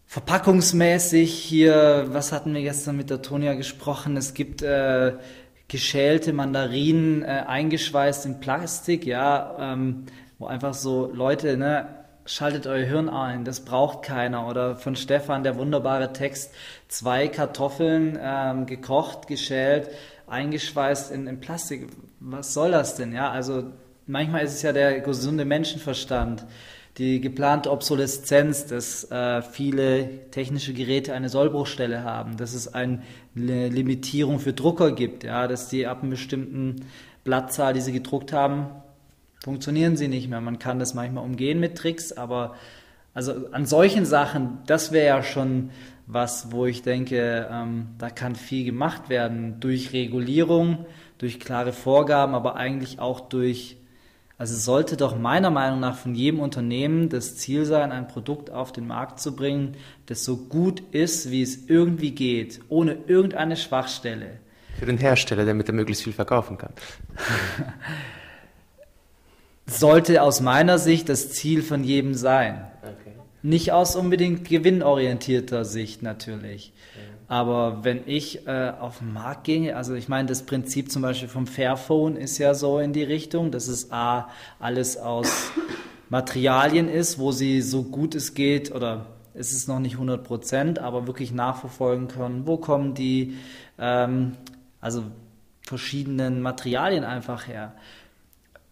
[0.06, 4.16] verpackungsmäßig hier, was hatten wir gestern mit der Tonia gesprochen?
[4.16, 5.14] Es gibt äh,
[5.68, 10.04] geschälte Mandarinen äh, eingeschweißt in Plastik, ja, ähm,
[10.38, 14.46] wo einfach so Leute, ne, schaltet euer Hirn ein, das braucht keiner.
[14.48, 16.52] Oder von Stefan der wunderbare Text,
[16.88, 19.88] zwei Kartoffeln ähm, gekocht, geschält,
[20.26, 21.88] eingeschweißt in, in Plastik.
[22.20, 23.12] Was soll das denn?
[23.12, 23.64] Ja, also
[24.06, 26.44] manchmal ist es ja der gesunde Menschenverstand
[26.98, 33.02] die geplante Obsoleszenz, dass äh, viele technische Geräte eine Sollbruchstelle haben, dass es eine
[33.34, 36.86] Limitierung für Drucker gibt, ja, dass die ab einer bestimmten
[37.22, 38.68] Blattzahl, die sie gedruckt haben,
[39.46, 40.40] funktionieren sie nicht mehr.
[40.40, 42.56] Man kann das manchmal umgehen mit Tricks, aber
[43.14, 45.70] also an solchen Sachen, das wäre ja schon
[46.08, 50.84] was, wo ich denke, ähm, da kann viel gemacht werden durch Regulierung,
[51.18, 53.76] durch klare Vorgaben, aber eigentlich auch durch
[54.36, 58.50] also es sollte doch meiner Meinung nach von jedem Unternehmen das Ziel sein, ein Produkt
[58.50, 63.56] auf den Markt zu bringen, das so gut ist, wie es irgendwie geht, ohne irgendeine
[63.56, 64.40] Schwachstelle.
[64.76, 66.72] Für den Hersteller, damit er möglichst viel verkaufen kann.
[69.66, 72.66] Sollte aus meiner Sicht das Ziel von jedem sein.
[72.82, 73.14] Okay.
[73.42, 76.72] Nicht aus unbedingt gewinnorientierter Sicht natürlich.
[77.28, 81.28] Aber wenn ich äh, auf den Markt ginge, also ich meine, das Prinzip zum Beispiel
[81.28, 84.28] vom Fairphone ist ja so in die Richtung, dass es A,
[84.60, 85.50] alles aus
[86.08, 90.78] Materialien ist, wo sie so gut es geht, oder es ist noch nicht 100 Prozent,
[90.78, 93.36] aber wirklich nachverfolgen können, wo kommen die,
[93.76, 94.36] ähm,
[94.80, 95.02] also
[95.62, 97.74] verschiedenen Materialien einfach her.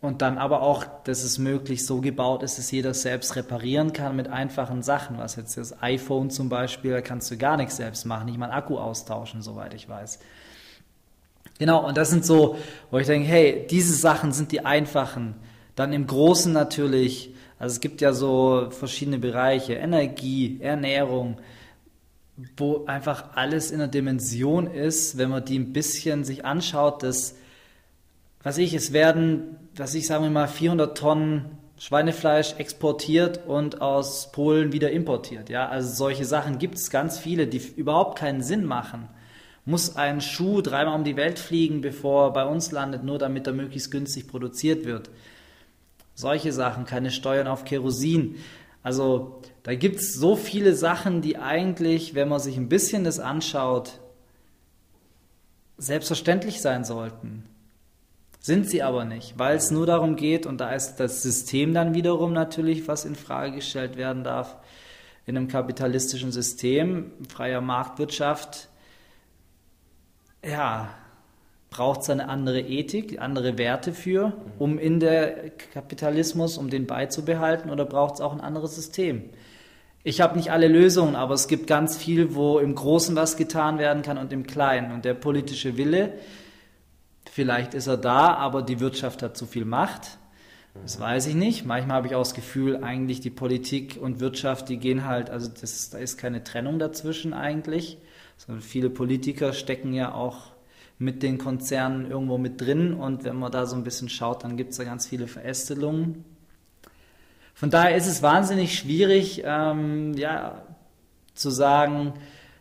[0.05, 4.15] Und dann aber auch, dass es möglichst so gebaut ist, dass jeder selbst reparieren kann
[4.15, 5.17] mit einfachen Sachen.
[5.17, 8.51] Was jetzt das iPhone zum Beispiel, da kannst du gar nichts selbst machen, nicht mal
[8.51, 10.19] einen Akku austauschen, soweit ich weiß.
[11.59, 12.59] Genau, und das sind so,
[12.91, 15.37] wo ich denke, hey, diese Sachen sind die einfachen.
[15.75, 21.39] Dann im Großen natürlich, also es gibt ja so verschiedene Bereiche, Energie, Ernährung,
[22.59, 27.37] wo einfach alles in einer Dimension ist, wenn man die ein bisschen sich anschaut, dass
[28.43, 34.31] was ich, es werden, was ich sagen wir mal, 400 Tonnen Schweinefleisch exportiert und aus
[34.31, 35.51] Polen wieder importiert.
[35.51, 39.09] Ja, also solche Sachen gibt es ganz viele, die überhaupt keinen Sinn machen,
[39.67, 43.47] Muss ein Schuh dreimal um die Welt fliegen, bevor er bei uns landet, nur damit
[43.47, 45.11] er möglichst günstig produziert wird?
[46.15, 48.37] Solche Sachen, keine Steuern auf Kerosin.
[48.83, 53.19] Also da gibt es so viele Sachen, die eigentlich, wenn man sich ein bisschen das
[53.19, 54.01] anschaut,
[55.79, 57.49] selbstverständlich sein sollten.
[58.45, 61.95] Sind sie aber nicht, weil es nur darum geht, und da ist das System dann
[61.95, 64.59] wiederum natürlich, was in Frage gestellt werden darf,
[65.25, 68.69] in einem kapitalistischen System, freier Marktwirtschaft,
[70.47, 70.91] ja,
[71.71, 77.71] braucht es eine andere Ethik, andere Werte für, um in der Kapitalismus, um den beizubehalten,
[77.71, 79.23] oder braucht es auch ein anderes System?
[80.03, 83.79] Ich habe nicht alle Lösungen, aber es gibt ganz viel, wo im Großen was getan
[83.79, 84.93] werden kann und im Kleinen.
[84.93, 86.13] Und der politische Wille,
[87.35, 90.19] Vielleicht ist er da, aber die Wirtschaft hat zu viel Macht.
[90.81, 91.67] Das weiß ich nicht.
[91.67, 95.51] Manchmal habe ich auch das Gefühl, eigentlich die Politik und Wirtschaft, die gehen halt, also
[95.61, 97.99] das, da ist keine Trennung dazwischen eigentlich.
[98.37, 100.53] Sondern viele Politiker stecken ja auch
[101.01, 104.57] mit den Konzernen irgendwo mit drin und wenn man da so ein bisschen schaut, dann
[104.57, 106.25] gibt es da ganz viele Verästelungen.
[107.53, 110.63] Von daher ist es wahnsinnig schwierig, ähm, ja,
[111.35, 112.13] zu sagen,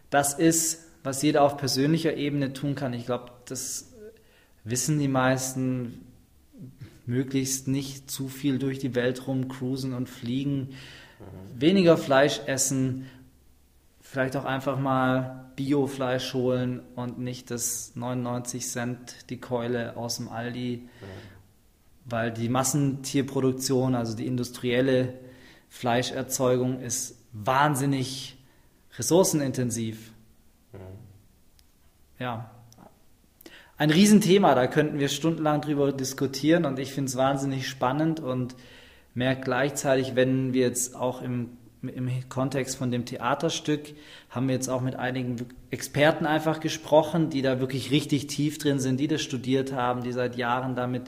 [0.10, 2.94] das ist, was jeder auf persönlicher Ebene tun kann.
[2.94, 3.93] Ich glaube, das
[4.64, 6.06] wissen die meisten,
[7.06, 11.62] möglichst nicht zu viel durch die Welt rumcruisen und fliegen, mhm.
[11.62, 13.06] weniger Fleisch essen,
[14.00, 20.30] vielleicht auch einfach mal Biofleisch holen und nicht das 99 Cent die Keule aus dem
[20.30, 21.06] Aldi, mhm.
[22.06, 25.14] weil die Massentierproduktion, also die industrielle
[25.70, 28.38] Fleischerzeugung ist wahnsinnig
[28.98, 30.12] ressourcenintensiv.
[30.72, 30.78] Mhm.
[32.20, 32.53] Ja,
[33.78, 38.56] ein Riesenthema, da könnten wir stundenlang drüber diskutieren und ich finde es wahnsinnig spannend und
[39.16, 43.94] merke gleichzeitig, wenn wir jetzt auch im, im Kontext von dem Theaterstück,
[44.30, 45.36] haben wir jetzt auch mit einigen
[45.72, 50.12] Experten einfach gesprochen, die da wirklich richtig tief drin sind, die das studiert haben, die
[50.12, 51.04] seit Jahren damit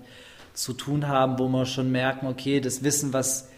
[0.53, 3.49] zu tun haben, wo wir schon merken, okay, das Wissen, was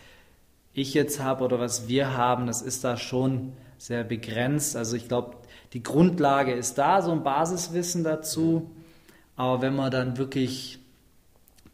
[0.73, 4.75] ich jetzt habe oder was wir haben, das ist da schon sehr begrenzt.
[4.75, 5.37] Also ich glaube,
[5.73, 8.69] die Grundlage ist da, so ein Basiswissen dazu.
[9.37, 10.79] Aber wenn man dann wirklich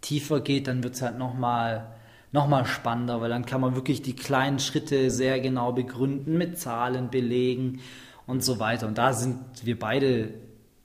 [0.02, 1.88] tiefer geht, dann wird es halt nochmal
[2.34, 6.60] noch mal spannender, weil dann kann man wirklich die kleinen Schritte sehr genau begründen, mit
[6.60, 7.80] Zahlen belegen
[8.26, 8.88] und so weiter.
[8.88, 10.34] Und da sind wir beide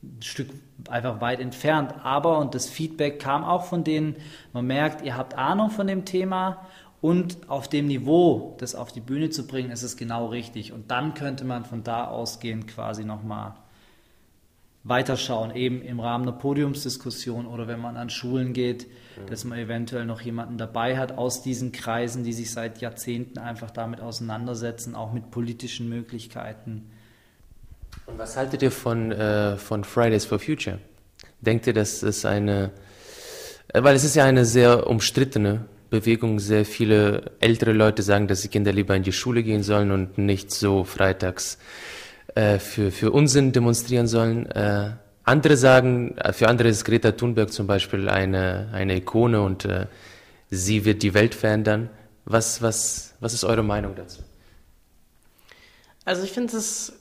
[0.03, 0.51] ein Stück
[0.91, 1.95] einfach weit entfernt.
[2.05, 4.17] Aber, und das Feedback kam auch von denen,
[4.53, 6.67] man merkt, ihr habt Ahnung von dem Thema
[7.01, 10.75] und auf dem Niveau, das auf die Bühne zu bringen, ist es genau richtig.
[10.75, 13.55] Und dann könnte man von da ausgehend quasi nochmal
[14.85, 19.27] weiterschauen, eben im Rahmen einer Podiumsdiskussion oder wenn man an Schulen geht, mhm.
[19.29, 23.71] dass man eventuell noch jemanden dabei hat aus diesen Kreisen, die sich seit Jahrzehnten einfach
[23.71, 26.91] damit auseinandersetzen, auch mit politischen Möglichkeiten.
[28.07, 30.79] Und was haltet ihr von, äh, von Fridays for Future?
[31.41, 32.71] Denkt ihr, dass es eine,
[33.69, 38.43] äh, weil es ist ja eine sehr umstrittene Bewegung, sehr viele ältere Leute sagen, dass
[38.43, 41.59] die Kinder lieber in die Schule gehen sollen und nicht so freitags
[42.39, 44.47] äh, für, für Unsinn demonstrieren sollen.
[44.47, 44.93] Äh,
[45.25, 49.87] andere sagen, äh, für andere ist Greta Thunberg zum Beispiel eine, eine Ikone und äh,
[50.49, 51.91] sie wird die Welt verändern.
[52.27, 54.23] Was, was, was ist eure Meinung dazu?
[56.05, 56.93] Also ich finde es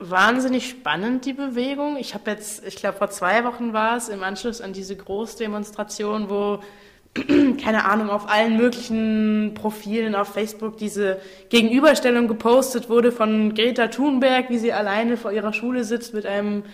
[0.00, 1.96] wahnsinnig spannend, die Bewegung.
[1.96, 6.28] Ich habe jetzt, ich glaube vor zwei Wochen war es, im Anschluss an diese Großdemonstration,
[6.28, 6.58] wo
[7.62, 14.50] keine Ahnung, auf allen möglichen Profilen auf Facebook diese Gegenüberstellung gepostet wurde von Greta Thunberg,
[14.50, 16.64] wie sie alleine vor ihrer Schule sitzt mit einem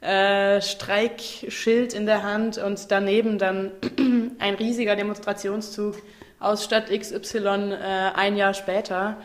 [0.00, 3.72] äh, Streikschild in der Hand und daneben dann
[4.38, 5.96] ein riesiger Demonstrationszug
[6.38, 9.16] aus Stadt XY äh, ein Jahr später,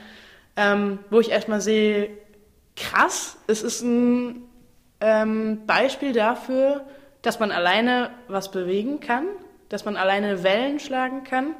[0.55, 2.09] ähm, wo ich erstmal sehe,
[2.75, 4.43] krass, es ist ein
[5.01, 6.85] ähm, Beispiel dafür,
[7.21, 9.25] dass man alleine was bewegen kann
[9.71, 11.55] dass man alleine Wellen schlagen kann.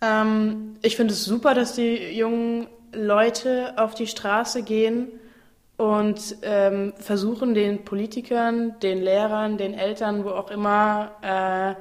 [0.00, 5.08] Ähm, ich finde es super, dass die jungen Leute auf die Straße gehen
[5.76, 11.80] und ähm, versuchen, den Politikern, den Lehrern, den Eltern, wo auch immer äh,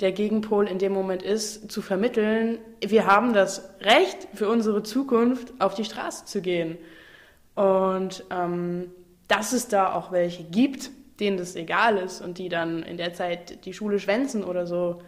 [0.00, 5.54] der Gegenpol in dem Moment ist, zu vermitteln, wir haben das Recht für unsere Zukunft
[5.58, 6.76] auf die Straße zu gehen.
[7.54, 8.90] Und ähm,
[9.28, 10.90] dass es da auch welche gibt,
[11.22, 15.00] denen das egal ist und die dann in der Zeit die Schule schwänzen oder so,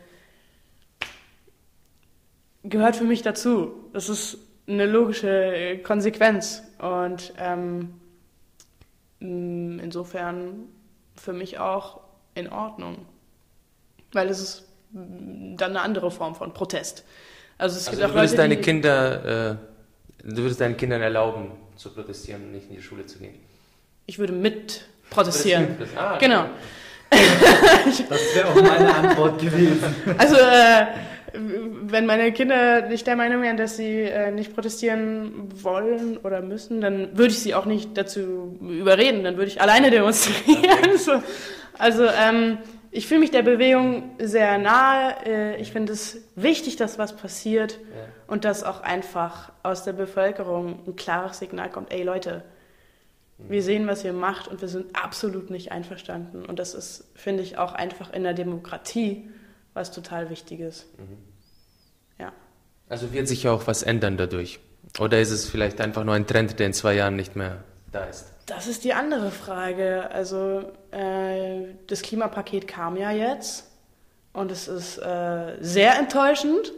[2.63, 3.73] gehört für mich dazu.
[3.93, 8.01] Das ist eine logische Konsequenz und ähm,
[9.21, 10.69] mm, insofern
[11.17, 12.01] für mich auch
[12.35, 13.05] in Ordnung,
[14.13, 17.05] weil es ist mm, dann eine andere Form von Protest.
[17.59, 19.57] Also, es also gibt du würdest Leute, deine Kinder, äh,
[20.23, 23.35] du würdest deinen Kindern erlauben zu protestieren und nicht in die Schule zu gehen?
[24.07, 25.77] ich würde mit protestieren.
[25.97, 26.47] Ah, genau.
[28.09, 29.95] Das wäre auch meine Antwort gewesen.
[30.19, 30.87] Also, äh,
[31.35, 36.81] wenn meine Kinder nicht der Meinung wären, dass sie äh, nicht protestieren wollen oder müssen,
[36.81, 40.97] dann würde ich sie auch nicht dazu überreden, dann würde ich alleine demonstrieren.
[40.99, 41.23] so.
[41.79, 42.59] Also ähm,
[42.91, 45.17] ich fühle mich der Bewegung sehr nahe.
[45.27, 48.05] Äh, ich finde es wichtig, dass was passiert ja.
[48.29, 52.45] und dass auch einfach aus der Bevölkerung ein klares Signal kommt, ey Leute,
[53.39, 56.45] wir sehen, was ihr macht und wir sind absolut nicht einverstanden.
[56.47, 59.29] Und das ist, finde ich, auch einfach in der Demokratie
[59.75, 60.87] was total Wichtiges.
[60.99, 61.19] Mhm.
[62.19, 62.33] Ja.
[62.89, 64.61] Also wird sich auch was ändern dadurch?
[65.01, 68.05] Oder ist es vielleicht einfach nur ein Trend, der in zwei Jahren nicht mehr da
[68.05, 68.27] ist?
[68.47, 70.11] Das ist die andere Frage.
[70.11, 73.71] Also äh, das Klimapaket kam ja jetzt
[74.33, 76.73] und es ist äh, sehr enttäuschend.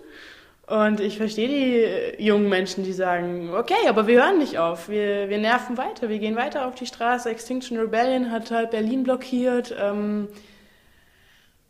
[0.67, 5.29] Und ich verstehe die jungen Menschen, die sagen, okay, aber wir hören nicht auf, wir,
[5.29, 7.31] wir nerven weiter, wir gehen weiter auf die Straße.
[7.31, 9.73] Extinction Rebellion hat halt Berlin blockiert.
[9.79, 10.27] Ähm,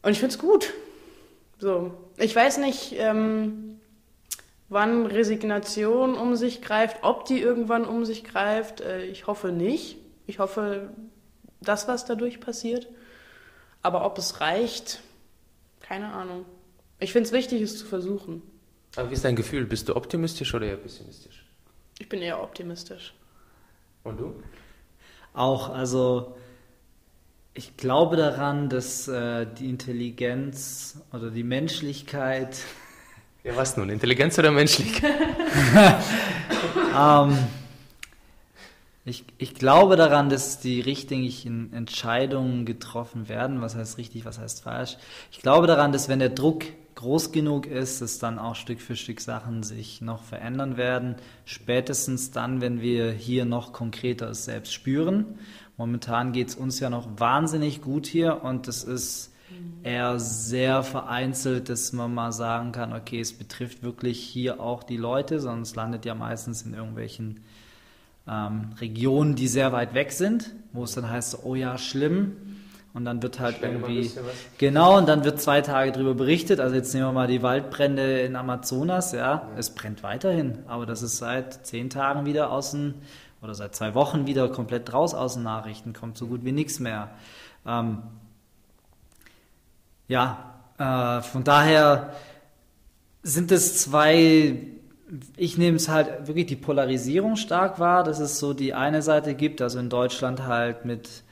[0.03, 0.73] und ich finde es gut.
[1.59, 3.81] So, ich weiß nicht, ähm,
[4.71, 8.81] wann Resignation um sich greift, ob die irgendwann um sich greift.
[8.81, 9.99] Äh, ich hoffe nicht.
[10.27, 10.89] Ich hoffe,
[11.61, 12.89] das, was dadurch passiert.
[13.83, 15.01] Aber ob es reicht,
[15.81, 16.47] keine Ahnung.
[16.99, 18.43] Ich finde es wichtig, es zu versuchen.
[18.97, 19.67] Aber wie ist dein Gefühl?
[19.67, 21.45] Bist du optimistisch oder eher pessimistisch?
[21.99, 23.15] Ich bin eher optimistisch.
[24.03, 24.43] Und du?
[25.35, 26.37] Auch, also
[27.53, 32.59] ich glaube daran, dass äh, die Intelligenz oder die Menschlichkeit.
[33.45, 33.91] Ja, was nun?
[33.91, 35.13] Intelligenz oder Menschlichkeit?
[36.99, 37.39] ähm,
[39.05, 43.61] ich, ich glaube daran, dass die richtigen Entscheidungen getroffen werden.
[43.61, 44.97] Was heißt richtig, was heißt falsch?
[45.31, 46.65] Ich glaube daran, dass wenn der Druck
[46.97, 51.17] groß genug ist, dass dann auch Stück für Stück Sachen sich noch verändern werden.
[51.45, 55.39] Spätestens dann, wenn wir hier noch konkreter es selbst spüren.
[55.77, 59.33] Momentan geht es uns ja noch wahnsinnig gut hier und es ist
[59.83, 64.97] eher sehr vereinzelt, dass man mal sagen kann, okay, es betrifft wirklich hier auch die
[64.97, 67.41] Leute, es landet ja meistens in irgendwelchen
[68.27, 72.56] ähm, Regionen, die sehr weit weg sind, wo es dann heißt, oh ja, schlimm.
[72.97, 74.11] Und dann wird halt irgendwie.
[74.57, 76.61] Genau, und dann wird zwei Tage darüber berichtet.
[76.61, 79.19] Also jetzt nehmen wir mal die Waldbrände in Amazonas, ja.
[79.19, 79.49] ja.
[79.59, 82.95] Es brennt weiterhin, aber das ist seit zehn Tagen wieder außen
[83.43, 86.81] oder seit zwei Wochen wieder komplett raus aus den Nachrichten, kommt so gut wie nichts
[86.81, 87.11] mehr.
[87.67, 87.99] Ähm,
[90.09, 92.15] ja, äh, von daher
[93.23, 94.59] sind es zwei,
[95.37, 99.35] ich nehme es halt wirklich die Polarisierung stark wahr, dass es so die eine Seite
[99.35, 101.26] gibt, also in Deutschland halt mit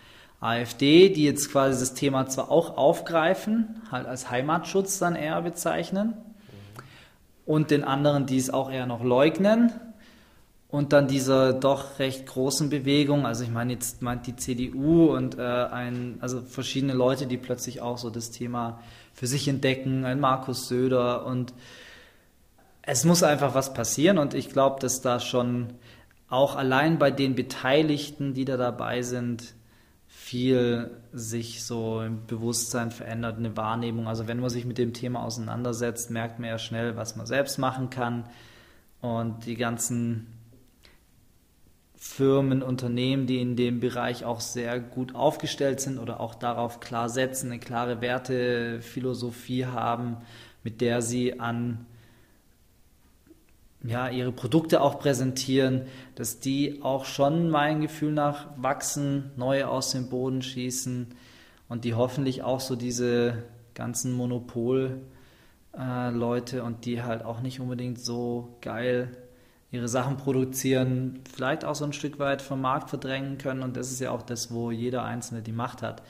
[0.44, 6.14] AfD, die jetzt quasi das Thema zwar auch aufgreifen, halt als Heimatschutz dann eher bezeichnen,
[7.46, 9.72] und den anderen, die es auch eher noch leugnen,
[10.68, 15.38] und dann dieser doch recht großen Bewegung, also ich meine jetzt meint die CDU und
[15.38, 18.80] äh, ein, also verschiedene Leute, die plötzlich auch so das Thema
[19.12, 21.54] für sich entdecken, ein Markus Söder und
[22.82, 24.18] es muss einfach was passieren.
[24.18, 25.74] Und ich glaube, dass da schon
[26.28, 29.54] auch allein bei den Beteiligten, die da dabei sind,
[30.34, 34.08] viel sich so im Bewusstsein verändert, eine Wahrnehmung.
[34.08, 37.56] Also wenn man sich mit dem Thema auseinandersetzt, merkt man ja schnell, was man selbst
[37.56, 38.24] machen kann.
[39.00, 40.26] Und die ganzen
[41.94, 47.08] Firmen, Unternehmen, die in dem Bereich auch sehr gut aufgestellt sind oder auch darauf klar
[47.08, 50.16] setzen, eine klare Wertephilosophie haben,
[50.64, 51.86] mit der sie an
[53.84, 55.82] ja, ihre Produkte auch präsentieren,
[56.14, 61.08] dass die auch schon mein Gefühl nach wachsen, neue aus dem Boden schießen
[61.68, 63.44] und die hoffentlich auch so diese
[63.74, 65.02] ganzen Monopol
[65.72, 69.16] äh, und die halt auch nicht unbedingt so geil
[69.74, 73.62] ihre Sachen produzieren, vielleicht auch so ein Stück weit vom Markt verdrängen können.
[73.62, 76.02] Und das ist ja auch das, wo jeder Einzelne die Macht hat.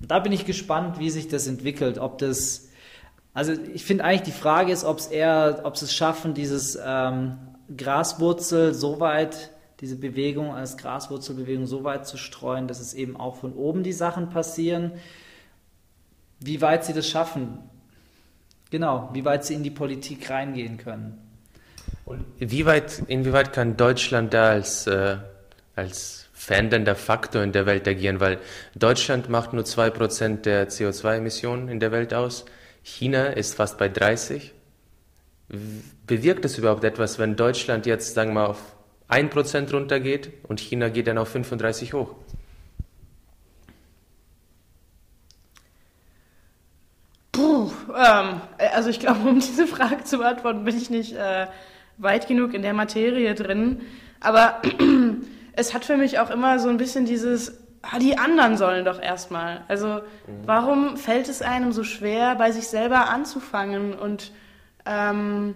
[0.00, 1.98] Da bin ich gespannt, wie sich das entwickelt.
[1.98, 2.68] Ob das,
[3.34, 6.78] also ich finde eigentlich die Frage ist, ob es eher, ob sie es schaffen, dieses
[6.84, 7.38] ähm,
[7.76, 13.36] Graswurzel so weit, diese Bewegung als Graswurzelbewegung so weit zu streuen, dass es eben auch
[13.36, 14.92] von oben die Sachen passieren.
[16.40, 17.58] Wie weit sie das schaffen,
[18.70, 21.18] genau, wie weit sie in die Politik reingehen können.
[22.04, 25.16] Und wie weit, inwieweit kann Deutschland da als, äh,
[25.76, 28.20] als verändernder Faktor in der Welt agieren?
[28.20, 28.38] Weil
[28.74, 32.44] Deutschland macht nur 2% der CO2-Emissionen in der Welt aus.
[32.82, 34.52] China ist fast bei 30.
[36.06, 38.76] Bewirkt es überhaupt etwas, wenn Deutschland jetzt, sagen wir mal, auf
[39.08, 42.14] 1% runtergeht und China geht dann auf 35 hoch?
[47.32, 51.46] Puh, ähm, also ich glaube, um diese Frage zu beantworten, bin ich nicht äh,
[51.98, 53.82] weit genug in der Materie drin.
[54.20, 54.62] Aber
[55.54, 59.00] es hat für mich auch immer so ein bisschen dieses, ah, die anderen sollen doch
[59.00, 59.64] erstmal.
[59.68, 60.00] Also mhm.
[60.46, 64.32] warum fällt es einem so schwer, bei sich selber anzufangen und
[64.86, 65.54] ähm,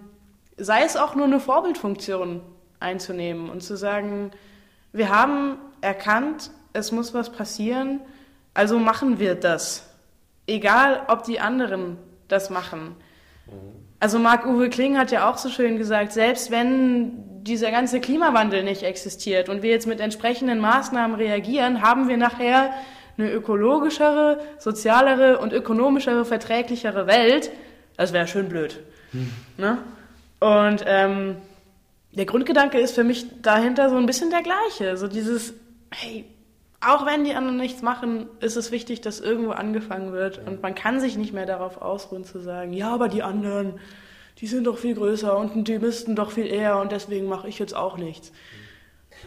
[0.57, 2.41] sei es auch nur eine Vorbildfunktion
[2.79, 4.31] einzunehmen und zu sagen,
[4.91, 8.01] wir haben erkannt, es muss was passieren,
[8.53, 9.89] also machen wir das.
[10.47, 11.97] Egal, ob die anderen
[12.27, 12.95] das machen.
[13.47, 13.87] Mhm.
[13.99, 18.83] Also Marc-Uwe Kling hat ja auch so schön gesagt, selbst wenn dieser ganze Klimawandel nicht
[18.83, 22.73] existiert und wir jetzt mit entsprechenden Maßnahmen reagieren, haben wir nachher
[23.17, 27.51] eine ökologischere, sozialere und ökonomischere, verträglichere Welt.
[27.95, 28.79] Das wäre schön blöd.
[29.11, 29.31] Hm.
[29.57, 29.77] Ne?
[30.39, 31.37] Und ähm,
[32.11, 34.97] der Grundgedanke ist für mich dahinter so ein bisschen der gleiche.
[34.97, 35.53] So dieses,
[35.91, 36.25] hey,
[36.79, 40.39] auch wenn die anderen nichts machen, ist es wichtig, dass irgendwo angefangen wird.
[40.45, 43.79] Und man kann sich nicht mehr darauf ausruhen zu sagen, ja, aber die anderen,
[44.39, 47.59] die sind doch viel größer und die müssten doch viel eher und deswegen mache ich
[47.59, 48.31] jetzt auch nichts.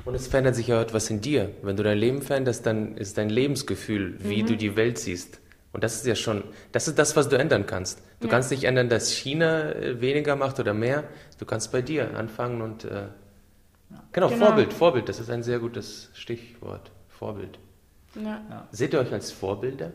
[0.04, 1.50] Und es verändert sich ja etwas in dir.
[1.62, 4.46] Wenn du dein Leben veränderst, dann ist dein Lebensgefühl, wie mhm.
[4.46, 5.40] du die Welt siehst.
[5.72, 8.00] Und das ist ja schon, das ist das, was du ändern kannst.
[8.20, 8.32] Du ja.
[8.32, 11.04] kannst nicht ändern, dass China äh, weniger macht oder mehr.
[11.38, 13.06] Du kannst bei dir anfangen und äh,
[14.12, 16.90] genau, genau, Vorbild, Vorbild, das ist ein sehr gutes Stichwort.
[17.08, 17.58] Vorbild.
[18.16, 18.40] Ja.
[18.50, 18.68] Ja.
[18.72, 19.92] Seht ihr euch als Vorbilder?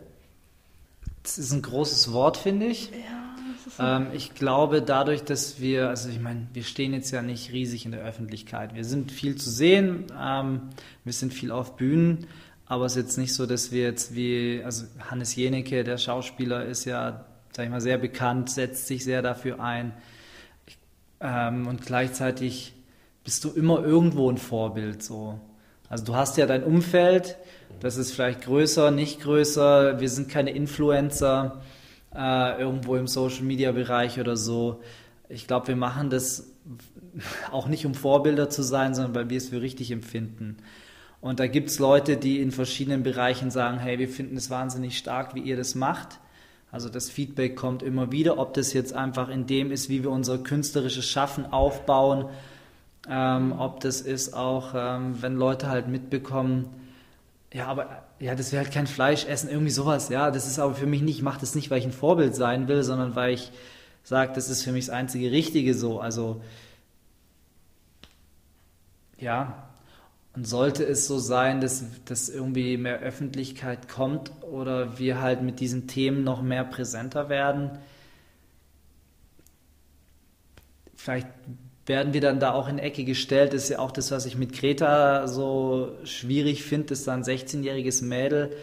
[1.23, 2.91] Das ist ein großes Wort, finde ich.
[2.91, 3.24] Ja,
[3.79, 7.85] ähm, ich glaube, dadurch, dass wir, also ich meine, wir stehen jetzt ja nicht riesig
[7.85, 8.75] in der Öffentlichkeit.
[8.75, 10.69] Wir sind viel zu sehen, ähm,
[11.03, 12.27] wir sind viel auf Bühnen,
[12.65, 16.65] aber es ist jetzt nicht so, dass wir jetzt wie, also Hannes Jenecke, der Schauspieler,
[16.65, 19.93] ist ja, sag ich mal, sehr bekannt, setzt sich sehr dafür ein.
[21.19, 22.73] Ähm, und gleichzeitig
[23.23, 25.39] bist du immer irgendwo ein Vorbild, so.
[25.89, 27.37] Also du hast ja dein Umfeld,
[27.79, 29.99] das ist vielleicht größer, nicht größer.
[29.99, 31.61] Wir sind keine Influencer
[32.15, 34.81] äh, irgendwo im Social-Media-Bereich oder so.
[35.29, 36.51] Ich glaube, wir machen das
[37.51, 40.57] auch nicht, um Vorbilder zu sein, sondern weil wir es für richtig empfinden.
[41.21, 44.97] Und da gibt es Leute, die in verschiedenen Bereichen sagen, hey, wir finden es wahnsinnig
[44.97, 46.19] stark, wie ihr das macht.
[46.71, 50.11] Also das Feedback kommt immer wieder, ob das jetzt einfach in dem ist, wie wir
[50.11, 52.25] unser künstlerisches Schaffen aufbauen,
[53.09, 56.69] ähm, ob das ist auch, ähm, wenn Leute halt mitbekommen,
[57.53, 60.09] ja, aber ja, das wäre halt kein Fleisch essen, irgendwie sowas.
[60.09, 62.35] Ja, das ist aber für mich nicht, ich mache das nicht, weil ich ein Vorbild
[62.35, 63.51] sein will, sondern weil ich
[64.03, 65.99] sage, das ist für mich das einzige Richtige so.
[65.99, 66.41] Also
[69.17, 69.69] ja,
[70.35, 75.59] und sollte es so sein, dass, dass irgendwie mehr Öffentlichkeit kommt oder wir halt mit
[75.59, 77.71] diesen Themen noch mehr präsenter werden,
[80.95, 81.27] vielleicht
[81.85, 83.53] werden wir dann da auch in Ecke gestellt.
[83.53, 87.23] Das ist ja auch das, was ich mit Greta so schwierig finde, dass da ein
[87.23, 88.55] 16-jähriges Mädel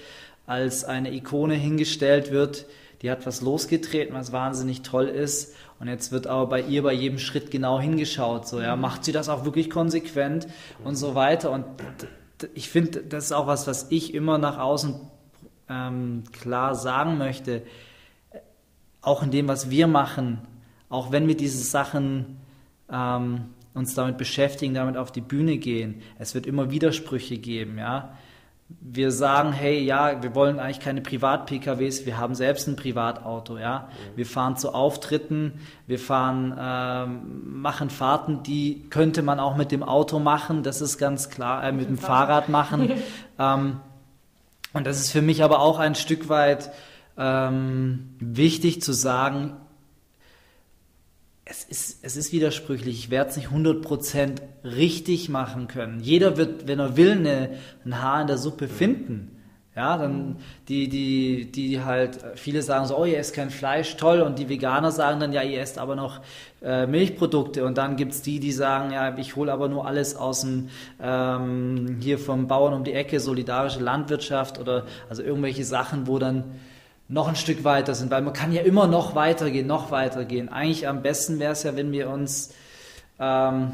[0.46, 2.66] als eine Ikone hingestellt wird.
[3.02, 5.54] Die hat was losgetreten, was wahnsinnig toll ist.
[5.78, 8.46] Und jetzt wird aber bei ihr bei jedem Schritt genau hingeschaut.
[8.46, 10.46] So, ja, macht sie das auch wirklich konsequent
[10.84, 11.50] und so weiter.
[11.50, 11.64] Und
[12.54, 15.00] ich finde, das ist auch was, was ich immer nach außen
[15.68, 17.62] ähm, klar sagen möchte.
[19.00, 20.38] Auch in dem, was wir machen,
[20.88, 22.38] auch wenn wir diese Sachen
[22.92, 26.02] ähm, uns damit beschäftigen, damit auf die Bühne gehen.
[26.18, 28.16] Es wird immer Widersprüche geben, ja.
[28.80, 33.88] Wir sagen, hey, ja, wir wollen eigentlich keine Privat-PKWs, wir haben selbst ein Privatauto, ja.
[34.16, 39.82] Wir fahren zu Auftritten, wir fahren, ähm, machen Fahrten, die könnte man auch mit dem
[39.82, 42.92] Auto machen, das ist ganz klar, äh, mit dem Fahrrad machen.
[43.38, 43.80] ähm,
[44.72, 46.70] und das ist für mich aber auch ein Stück weit
[47.18, 49.52] ähm, wichtig zu sagen,
[51.52, 52.98] es ist, es ist widersprüchlich.
[52.98, 56.00] Ich werde es nicht 100% richtig machen können.
[56.00, 57.50] Jeder wird, wenn er will, eine,
[57.84, 59.36] ein Haar in der Suppe finden.
[59.76, 60.36] Ja, dann
[60.68, 64.22] die, die, die halt, viele sagen so, oh, ihr esst kein Fleisch, toll.
[64.22, 66.20] Und die Veganer sagen dann, ja, ihr esst aber noch
[66.62, 67.66] äh, Milchprodukte.
[67.66, 70.70] Und dann gibt es die, die sagen, ja, ich hole aber nur alles aus dem,
[71.02, 76.44] ähm, hier vom Bauern um die Ecke, solidarische Landwirtschaft oder also irgendwelche Sachen, wo dann
[77.12, 80.48] noch ein Stück weiter sind, weil man kann ja immer noch weitergehen, noch weitergehen.
[80.48, 82.54] Eigentlich am besten wäre es ja, wenn wir uns,
[83.20, 83.72] ähm,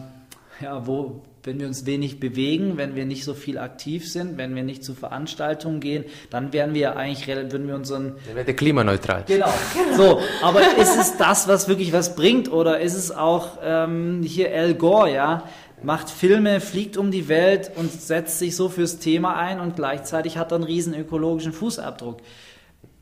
[0.61, 4.57] ja, wo, wenn wir uns wenig bewegen, wenn wir nicht so viel aktiv sind, wenn
[4.57, 8.17] wir nicht zu Veranstaltungen gehen, dann wären wir ja eigentlich, würden wir unseren...
[8.27, 9.23] Dann wäre der klimaneutral.
[9.29, 9.49] Genau.
[9.97, 14.53] So, aber ist es das, was wirklich was bringt oder ist es auch ähm, hier
[14.53, 15.45] Al Gore, ja,
[15.81, 20.39] macht Filme, fliegt um die Welt und setzt sich so fürs Thema ein und gleichzeitig
[20.39, 22.19] hat er einen riesen ökologischen Fußabdruck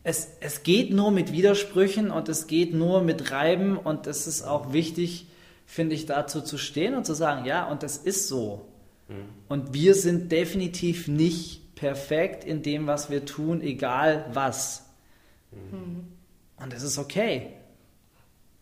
[0.08, 4.44] es, es geht nur mit Widersprüchen und es geht nur mit Reiben und es ist
[4.44, 5.26] auch wichtig,
[5.66, 8.68] finde ich, dazu zu stehen und zu sagen, ja, und das ist so.
[9.08, 9.14] Mhm.
[9.48, 14.88] Und wir sind definitiv nicht perfekt in dem, was wir tun, egal was.
[15.50, 16.06] Mhm.
[16.62, 17.48] Und das ist okay.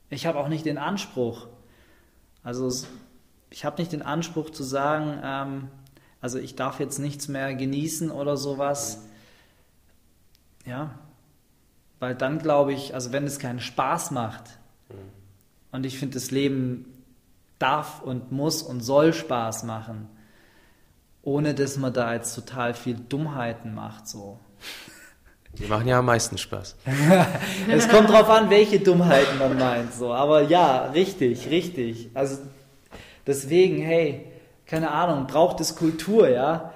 [0.09, 1.47] Ich habe auch nicht den Anspruch,
[2.43, 2.73] also
[3.51, 5.69] ich habe nicht den Anspruch zu sagen, ähm,
[6.23, 9.03] Also ich darf jetzt nichts mehr genießen oder sowas.
[10.65, 10.99] Ja,
[12.01, 14.59] weil dann glaube ich, also wenn es keinen Spaß macht
[15.73, 16.87] und ich finde, das Leben
[17.59, 20.09] darf und muss und soll Spaß machen,
[21.23, 24.39] ohne dass man da jetzt total viel Dummheiten macht, so.
[25.59, 26.77] Die machen ja am meisten Spaß.
[27.71, 30.13] es kommt drauf an, welche Dummheiten man meint, so.
[30.13, 32.11] Aber ja, richtig, richtig.
[32.13, 32.39] Also
[33.27, 34.27] deswegen, hey,
[34.67, 36.74] keine Ahnung, braucht es Kultur, ja?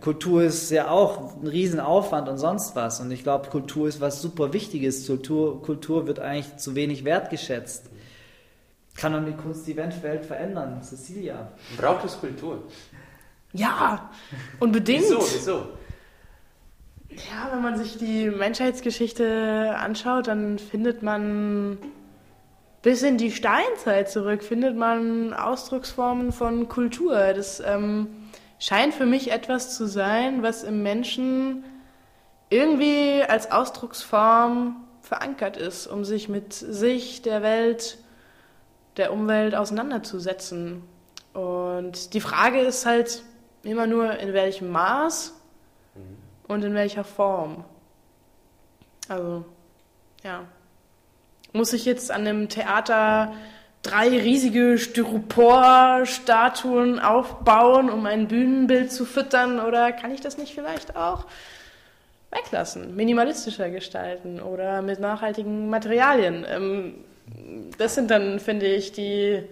[0.00, 3.00] Kultur ist ja auch ein Riesenaufwand und sonst was.
[3.00, 5.06] Und ich glaube, Kultur ist was super Wichtiges.
[5.06, 7.90] Kultur, Kultur wird eigentlich zu wenig wertgeschätzt.
[8.94, 11.48] Kann dann die Kunst die Welt verändern, Cecilia?
[11.78, 12.62] Braucht es Kultur?
[13.52, 14.10] Ja,
[14.60, 15.02] unbedingt.
[15.02, 15.18] Wieso?
[15.20, 15.66] Wieso?
[17.10, 21.78] Ja, wenn man sich die Menschheitsgeschichte anschaut, dann findet man
[22.82, 27.32] bis in die Steinzeit zurück, findet man Ausdrucksformen von Kultur.
[27.34, 28.08] Das ähm,
[28.62, 31.64] scheint für mich etwas zu sein, was im Menschen
[32.48, 37.98] irgendwie als Ausdrucksform verankert ist, um sich mit sich, der Welt,
[38.98, 40.84] der Umwelt auseinanderzusetzen.
[41.32, 43.24] Und die Frage ist halt
[43.64, 45.34] immer nur, in welchem Maß
[46.46, 47.64] und in welcher Form.
[49.08, 49.44] Also,
[50.22, 50.44] ja.
[51.52, 53.32] Muss ich jetzt an einem Theater
[53.82, 59.60] drei riesige Styropor-Statuen aufbauen, um ein Bühnenbild zu füttern?
[59.60, 61.26] Oder kann ich das nicht vielleicht auch
[62.30, 66.46] weglassen, minimalistischer gestalten oder mit nachhaltigen Materialien?
[66.48, 66.94] Ähm,
[67.78, 69.42] das sind dann, finde ich, die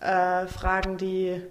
[0.00, 1.42] äh, Fragen, die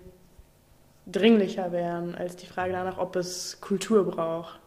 [1.08, 4.60] dringlicher wären als die Frage danach, ob es Kultur braucht.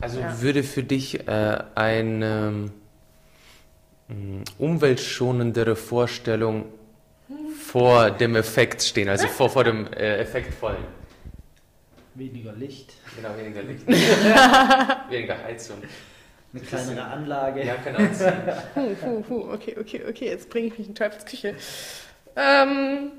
[0.00, 0.40] Also ja.
[0.40, 2.70] würde für dich äh, eine äh,
[4.58, 6.66] umweltschonendere Vorstellung
[7.58, 10.84] vor dem Effekt stehen, also vor, vor dem äh, Effektvollen?
[12.14, 12.92] Weniger Licht.
[13.16, 13.86] Genau, weniger Licht.
[15.10, 15.78] weniger Heizung.
[16.52, 17.64] Eine kleinere Anlage.
[17.64, 17.74] Ja.
[18.74, 19.52] Puh, puh, puh.
[19.52, 21.56] Okay, okay, okay, jetzt bringe ich mich in Teufels Küche.
[22.36, 23.10] Ähm,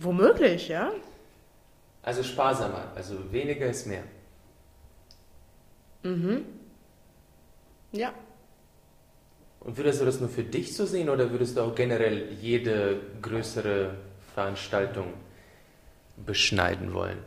[0.00, 0.90] womöglich, ja.
[2.02, 4.02] Also sparsamer, also weniger ist mehr.
[6.02, 6.44] Mhm.
[7.92, 8.12] Ja.
[9.66, 13.00] Und würdest du das nur für dich so sehen oder würdest du auch generell jede
[13.20, 13.96] größere
[14.32, 15.12] Veranstaltung
[16.24, 17.18] beschneiden wollen?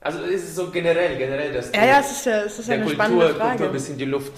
[0.00, 2.68] Also ist es so generell, generell, dass ja, du ja, es ist ja, es ist
[2.68, 3.36] der eine Kultur.
[3.36, 4.32] Kultur ein bisschen die Luft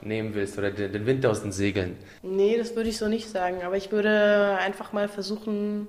[0.00, 1.98] nehmen willst oder den, den Wind aus den Segeln?
[2.22, 3.62] Nee, das würde ich so nicht sagen.
[3.62, 5.86] Aber ich würde einfach mal versuchen,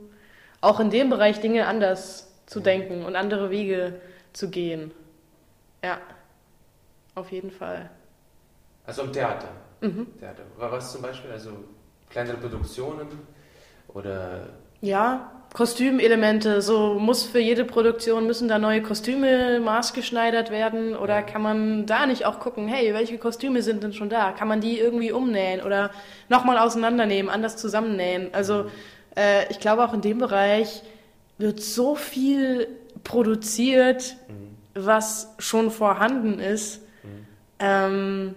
[0.59, 4.01] auch in dem Bereich Dinge anders zu denken und andere Wege
[4.33, 4.91] zu gehen.
[5.81, 6.01] Ja,
[7.15, 7.89] auf jeden Fall.
[8.87, 9.49] Also im Theater?
[9.81, 10.07] Mhm.
[10.19, 10.43] Theater.
[10.57, 11.31] Was zum Beispiel?
[11.31, 11.51] Also
[12.09, 13.07] kleinere Produktionen
[13.93, 14.47] oder...
[14.81, 16.61] Ja, Kostümelemente.
[16.61, 22.05] So muss für jede Produktion müssen da neue Kostüme maßgeschneidert werden oder kann man da
[22.05, 24.33] nicht auch gucken, hey, welche Kostüme sind denn schon da?
[24.33, 25.91] Kann man die irgendwie umnähen oder
[26.29, 28.33] nochmal auseinandernehmen, anders zusammennähen?
[28.33, 28.65] Also
[29.15, 30.83] äh, ich glaube auch in dem Bereich
[31.37, 32.67] wird so viel
[33.03, 34.57] produziert, mhm.
[34.75, 36.81] was schon vorhanden ist.
[37.03, 37.25] Mhm.
[37.59, 38.35] Ähm,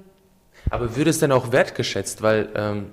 [0.71, 2.23] Aber wird es denn auch wertgeschätzt?
[2.23, 2.87] Weil ähm,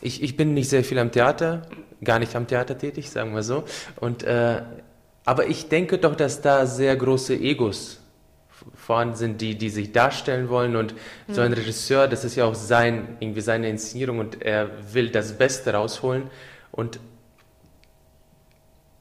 [0.00, 1.62] ich, ich bin nicht sehr viel am Theater,
[2.04, 3.64] gar nicht am Theater tätig, sagen wir so.
[3.96, 4.62] Und, äh,
[5.24, 8.00] aber ich denke doch, dass da sehr große Egos
[8.74, 10.76] vorhanden sind, die, die sich darstellen wollen.
[10.76, 10.94] Und
[11.26, 11.34] mhm.
[11.34, 11.52] so ein.
[11.52, 16.24] Regisseur, das ist ja auch sein, irgendwie seine Inszenierung und er will das Beste rausholen.
[16.72, 17.00] Und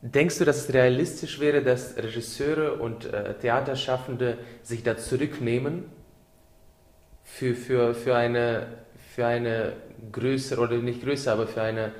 [0.08, 5.86] Denkst du, dass es realistisch wäre, dass Regisseure und äh, Theaterschaffende sich da zurücknehmen
[7.26, 8.67] für, für, für, eine,
[9.13, 9.73] für eine
[10.11, 11.91] größere, oder nicht größere, aber für eine,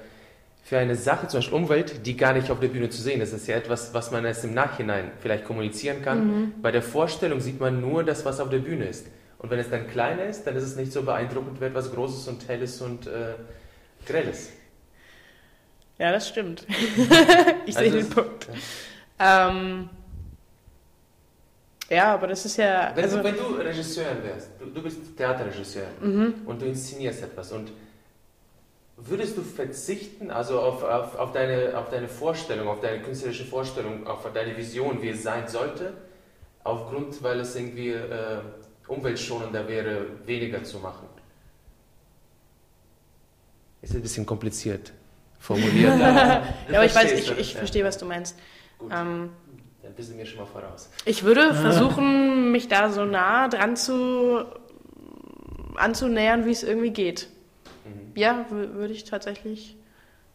[0.63, 3.34] für eine Sache, zum Beispiel Umwelt, die gar nicht auf der Bühne zu sehen ist?
[3.34, 6.28] Das ist ja etwas, was man erst im Nachhinein vielleicht kommunizieren kann.
[6.28, 6.53] Mhm.
[6.61, 9.07] Bei der Vorstellung sieht man nur das, was auf der Bühne ist.
[9.39, 12.28] Und wenn es dann kleiner ist, dann ist es nicht so beeindruckend wie etwas Großes
[12.28, 13.34] und Helles und äh,
[14.05, 14.51] Grelles.
[15.97, 16.65] Ja, das stimmt.
[17.65, 18.47] ich sehe also den Punkt.
[19.19, 19.49] Ja.
[19.49, 19.89] Ähm,
[21.90, 22.92] ja, aber das ist ja.
[22.96, 26.34] Wenn, also, du, wenn du Regisseur wärst, du, du bist Theaterregisseur mhm.
[26.46, 27.72] und du inszenierst etwas und
[28.98, 34.08] würdest du verzichten, also auf, auf, auf, deine, auf deine Vorstellung, auf deine künstlerische Vorstellung,
[34.08, 35.94] auf deine Vision, wie es sein sollte,
[36.64, 38.40] aufgrund, weil es irgendwie äh,
[38.88, 41.08] umweltschonender wäre, weniger zu machen?
[43.82, 44.92] Ist ein bisschen kompliziert
[45.46, 46.00] formuliert.
[46.00, 48.38] ja, aber ich weiß, ich, ich verstehe, was du meinst.
[48.92, 49.30] Ähm,
[49.86, 50.90] Dann bist du mir schon mal voraus.
[51.06, 54.44] Ich würde versuchen, mich da so nah dran zu
[55.76, 57.30] anzunähern, wie es irgendwie geht.
[57.86, 58.12] Mhm.
[58.16, 59.78] Ja, würde ich tatsächlich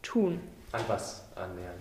[0.03, 0.39] tun.
[0.71, 1.75] An was annähern?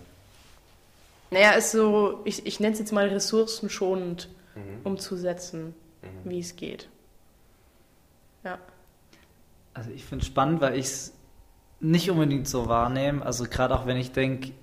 [1.29, 4.79] Naja, ist so, ich, ich nenne es jetzt mal ressourcenschonend mhm.
[4.83, 6.29] umzusetzen, mhm.
[6.29, 6.89] wie es geht.
[8.43, 8.57] Ja.
[9.75, 11.13] Also ich finde es spannend, weil ich es
[11.79, 13.23] nicht unbedingt so wahrnehme.
[13.23, 14.53] Also gerade auch wenn ich denke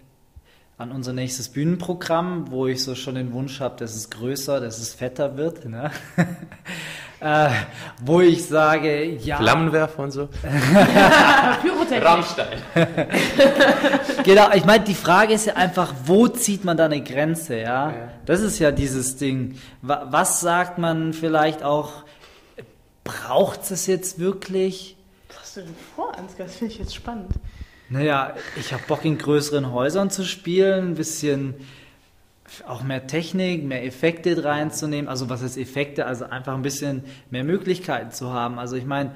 [0.78, 4.78] an unser nächstes Bühnenprogramm, wo ich so schon den Wunsch habe, dass es größer, dass
[4.78, 5.64] es fetter wird.
[5.64, 5.90] Ne?
[7.20, 7.48] äh,
[8.02, 9.38] wo ich sage, ja.
[9.38, 10.26] Flammenwerfer und so.
[11.62, 12.04] Pyrotechnik.
[12.04, 12.58] Rammstein.
[14.24, 17.90] genau, ich meine, die Frage ist ja einfach, wo zieht man da eine Grenze, ja?
[17.90, 18.08] ja.
[18.26, 19.58] Das ist ja dieses Ding.
[19.80, 22.04] Was sagt man vielleicht auch,
[23.02, 24.98] braucht es jetzt wirklich?
[25.28, 26.48] Was hast du denn vor, Ansgar?
[26.48, 27.30] Das finde ich jetzt spannend.
[27.88, 31.54] Naja, ich habe Bock in größeren Häusern zu spielen, ein bisschen
[32.66, 35.08] auch mehr Technik, mehr Effekte reinzunehmen.
[35.08, 36.06] Also was ist Effekte?
[36.06, 38.58] Also einfach ein bisschen mehr Möglichkeiten zu haben.
[38.58, 39.12] Also ich meine,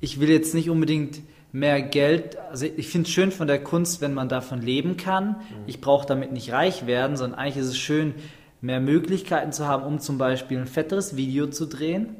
[0.00, 1.20] ich will jetzt nicht unbedingt
[1.52, 2.38] mehr Geld.
[2.50, 5.28] Also ich finde es schön von der Kunst, wenn man davon leben kann.
[5.28, 5.36] Mhm.
[5.66, 8.14] Ich brauche damit nicht reich werden, sondern eigentlich ist es schön,
[8.60, 12.16] mehr Möglichkeiten zu haben, um zum Beispiel ein fetteres Video zu drehen.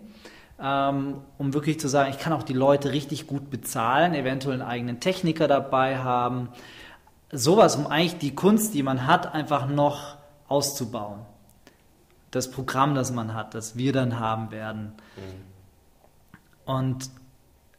[0.64, 4.70] Ähm, um wirklich zu sagen, ich kann auch die Leute richtig gut bezahlen, eventuell einen
[4.70, 6.50] eigenen Techniker dabei haben.
[7.32, 11.20] Sowas, um eigentlich die Kunst, die man hat, einfach noch auszubauen.
[12.30, 14.92] Das Programm, das man hat, das wir dann haben werden.
[15.16, 16.72] Mhm.
[16.72, 17.10] Und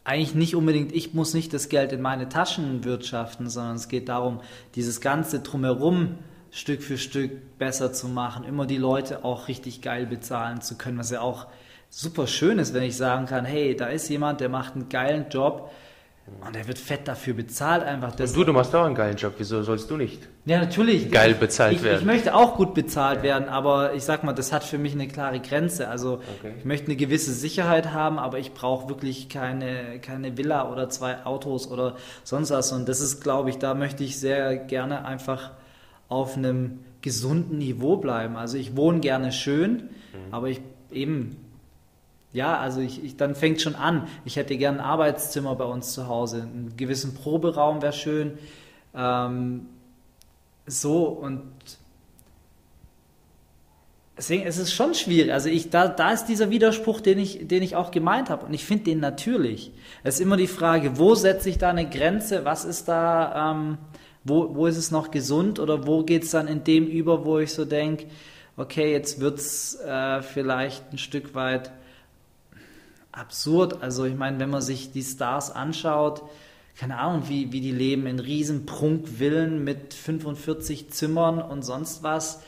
[0.03, 4.09] eigentlich nicht unbedingt, ich muss nicht das Geld in meine Taschen wirtschaften, sondern es geht
[4.09, 4.41] darum,
[4.75, 6.17] dieses ganze drumherum
[6.51, 10.97] Stück für Stück besser zu machen, immer die Leute auch richtig geil bezahlen zu können,
[10.97, 11.47] was ja auch
[11.95, 15.27] super schön ist, wenn ich sagen kann, hey, da ist jemand, der macht einen geilen
[15.29, 15.71] Job,
[16.25, 18.17] und er wird fett dafür bezahlt einfach.
[18.17, 19.33] Und du, du machst auch einen geilen Job.
[19.37, 20.29] Wieso sollst du nicht?
[20.45, 21.11] Ja, natürlich.
[21.11, 21.99] Geil bezahlt ich, werden.
[21.99, 23.23] Ich möchte auch gut bezahlt ja.
[23.23, 25.89] werden, aber ich sag mal, das hat für mich eine klare Grenze.
[25.89, 26.53] Also okay.
[26.57, 31.25] ich möchte eine gewisse Sicherheit haben, aber ich brauche wirklich keine, keine Villa oder zwei
[31.25, 32.71] Autos oder sonst was.
[32.71, 35.51] Und das ist, glaube ich, da möchte ich sehr gerne einfach
[36.07, 38.37] auf einem gesunden Niveau bleiben.
[38.37, 39.87] Also ich wohne gerne schön, mhm.
[40.31, 41.42] aber ich eben
[42.33, 44.07] ja, also ich, ich, dann fängt schon an.
[44.25, 48.37] Ich hätte gern ein Arbeitszimmer bei uns zu Hause, einen gewissen Proberaum wäre schön.
[48.95, 49.67] Ähm,
[50.65, 51.43] so und
[54.17, 55.31] deswegen ist es schon schwierig.
[55.31, 58.45] Also ich, da, da ist dieser Widerspruch, den ich, den ich auch gemeint habe.
[58.47, 59.71] Und ich finde den natürlich.
[60.03, 62.45] Es ist immer die Frage, wo setze ich da eine Grenze?
[62.45, 63.77] Was ist da, ähm,
[64.23, 67.37] wo, wo ist es noch gesund oder wo geht es dann in dem über, wo
[67.37, 68.07] ich so denke,
[68.57, 71.71] okay, jetzt wird es äh, vielleicht ein Stück weit
[73.13, 73.81] absurd.
[73.81, 76.23] Also ich meine, wenn man sich die Stars anschaut,
[76.75, 82.41] keine Ahnung, wie, wie die leben in riesen Prunkvillen mit 45 Zimmern und sonst was.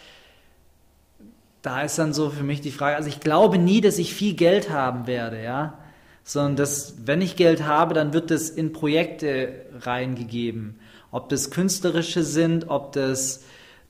[1.62, 4.34] Da ist dann so für mich die Frage, also ich glaube nie, dass ich viel
[4.34, 5.78] Geld haben werde, ja,
[6.24, 10.80] sondern dass, wenn ich Geld habe, dann wird es in Projekte reingegeben.
[11.12, 13.44] Ob das künstlerische sind, ob das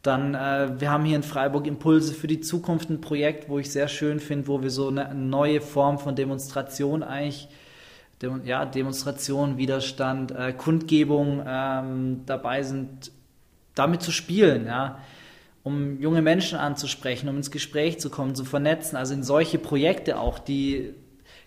[0.06, 3.72] dann, äh, wir haben hier in Freiburg Impulse für die Zukunft, ein Projekt, wo ich
[3.72, 7.48] sehr schön finde, wo wir so eine neue Form von Demonstration eigentlich,
[8.22, 13.12] Dem, ja, Demonstration, Widerstand, äh, Kundgebung ähm, dabei sind,
[13.74, 15.00] damit zu spielen, ja,
[15.64, 20.20] um junge Menschen anzusprechen, um ins Gespräch zu kommen, zu vernetzen, also in solche Projekte
[20.20, 20.94] auch, die,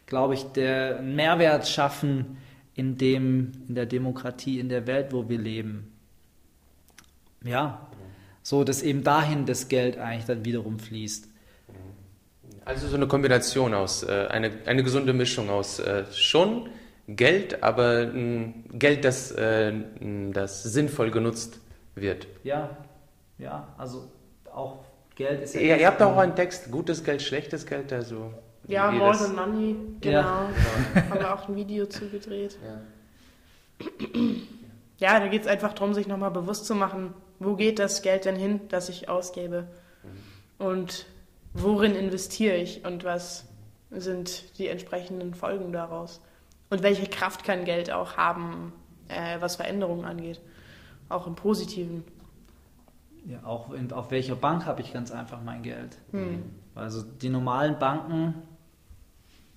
[0.07, 2.37] glaube ich, der Mehrwert schaffen
[2.75, 5.93] in dem, in der Demokratie, in der Welt, wo wir leben.
[7.45, 7.88] Ja,
[8.49, 11.29] so dass eben dahin das Geld eigentlich dann wiederum fließt.
[12.65, 16.71] Also so eine Kombination aus, äh, eine, eine gesunde Mischung aus äh, schon
[17.07, 19.75] Geld, aber ein Geld, das, äh,
[20.33, 21.61] das sinnvoll genutzt
[21.95, 22.27] wird.
[22.43, 22.71] Ja,
[23.37, 24.11] ja, also
[24.51, 24.79] auch
[25.15, 25.61] Geld ist ja.
[25.61, 28.33] Ihr, ihr habt auch einen Text, gutes Geld, schlechtes Geld, also.
[28.67, 30.21] Ja, More than Money, genau.
[30.21, 30.49] Ja.
[31.11, 32.59] Haben wir auch ein Video zugedreht.
[33.79, 33.89] Ja,
[34.99, 38.25] ja da geht es einfach darum, sich nochmal bewusst zu machen, wo geht das Geld
[38.25, 39.69] denn hin, das ich ausgebe?
[40.59, 41.07] Und
[41.55, 43.47] worin investiere ich und was
[43.91, 46.21] sind die entsprechenden Folgen daraus?
[46.71, 48.73] Und welche Kraft kann Geld auch haben,
[49.09, 50.41] äh, was Veränderungen angeht?
[51.09, 52.05] Auch im Positiven.
[53.25, 55.97] Ja, auch in, auf welcher Bank habe ich ganz einfach mein Geld?
[56.13, 56.43] Hm.
[56.75, 58.35] Also die normalen Banken,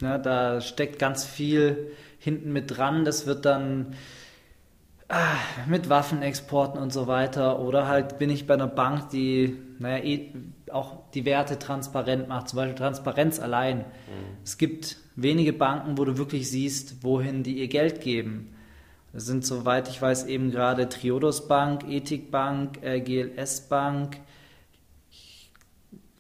[0.02, 3.06] ne, da steckt ganz viel hinten mit dran.
[3.06, 3.96] Das wird dann
[5.68, 7.60] mit Waffenexporten und so weiter.
[7.60, 10.34] Oder halt bin ich bei einer Bank, die naja, eh
[10.72, 13.80] auch die Werte transparent macht, zum Beispiel Transparenz allein.
[13.80, 13.84] Mhm.
[14.44, 18.54] Es gibt wenige Banken, wo du wirklich siehst, wohin die ihr Geld geben.
[19.14, 24.18] Das sind, soweit ich weiß, eben gerade Triodos Bank, Ethik Bank, GLS Bank,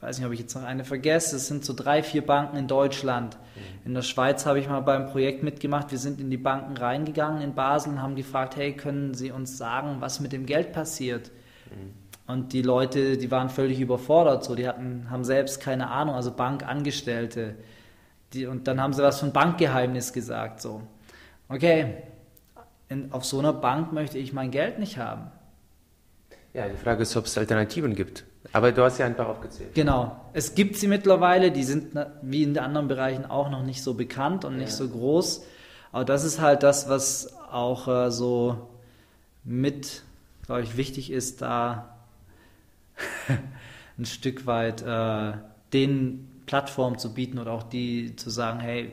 [0.01, 2.67] weiß nicht, ob ich jetzt noch eine vergesse, es sind so drei, vier Banken in
[2.67, 3.37] Deutschland.
[3.55, 3.85] Mhm.
[3.85, 5.91] In der Schweiz habe ich mal beim Projekt mitgemacht.
[5.91, 9.57] Wir sind in die Banken reingegangen in Basel und haben gefragt, hey, können Sie uns
[9.57, 11.31] sagen, was mit dem Geld passiert?
[11.69, 11.93] Mhm.
[12.27, 16.31] Und die Leute, die waren völlig überfordert, so, die hatten, haben selbst keine Ahnung, also
[16.31, 17.55] Bankangestellte.
[18.33, 20.81] Die, und dann haben sie was von Bankgeheimnis gesagt, so.
[21.49, 21.97] Okay,
[22.87, 25.29] in, auf so einer Bank möchte ich mein Geld nicht haben.
[26.53, 28.23] Ja, die Frage ist, ob es Alternativen gibt.
[28.53, 29.73] Aber du hast ja ein paar aufgezählt.
[29.73, 30.19] Genau.
[30.33, 33.93] Es gibt sie mittlerweile, die sind wie in den anderen Bereichen auch noch nicht so
[33.93, 34.75] bekannt und nicht ja.
[34.75, 35.43] so groß.
[35.91, 38.69] Aber das ist halt das, was auch äh, so
[39.43, 40.03] mit,
[40.45, 41.97] glaube ich, wichtig ist, da
[43.97, 45.33] ein Stück weit äh,
[45.73, 48.91] den Plattformen zu bieten oder auch die zu sagen, hey,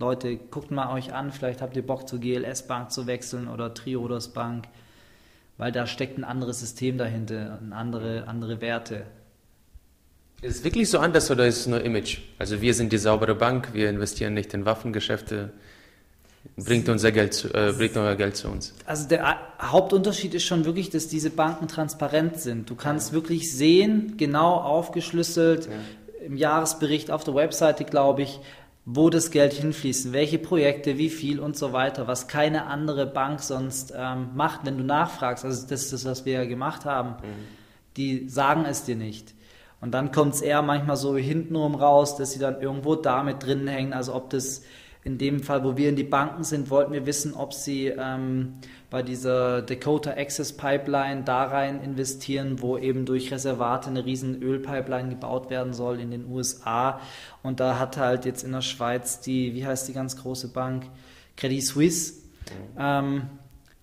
[0.00, 3.74] Leute, guckt mal euch an, vielleicht habt ihr Bock zur GLS Bank zu wechseln oder
[3.74, 4.66] Triodos Bank
[5.58, 9.02] weil da steckt ein anderes System dahinter, andere, andere Werte.
[10.40, 12.18] Ist es wirklich so anders oder ist es nur Image?
[12.38, 15.50] Also wir sind die saubere Bank, wir investieren nicht in Waffengeschäfte.
[16.56, 18.72] Bringt unser Geld zu, äh, bringt euer Geld zu uns.
[18.86, 22.70] Also der Hauptunterschied ist schon wirklich, dass diese Banken transparent sind.
[22.70, 26.24] Du kannst wirklich sehen, genau aufgeschlüsselt, ja.
[26.24, 28.40] im Jahresbericht auf der Webseite, glaube ich,
[28.90, 33.40] wo das Geld hinfließt, welche Projekte, wie viel und so weiter, was keine andere Bank
[33.40, 35.44] sonst ähm, macht, wenn du nachfragst.
[35.44, 37.10] Also das ist das, was wir ja gemacht haben.
[37.10, 37.44] Mhm.
[37.98, 39.34] Die sagen es dir nicht.
[39.82, 43.68] Und dann kommt es eher manchmal so hintenrum raus, dass sie dann irgendwo damit drin
[43.68, 43.92] hängen.
[43.92, 44.62] Also ob das
[45.08, 48.56] in dem Fall, wo wir in die Banken sind, wollten wir wissen, ob sie ähm,
[48.90, 55.08] bei dieser Dakota Access Pipeline da rein investieren, wo eben durch Reservate eine riesen Ölpipeline
[55.08, 57.00] gebaut werden soll in den USA.
[57.42, 60.84] Und da hat halt jetzt in der Schweiz die, wie heißt die ganz große Bank?
[61.38, 62.14] Credit Suisse,
[62.78, 63.22] ähm,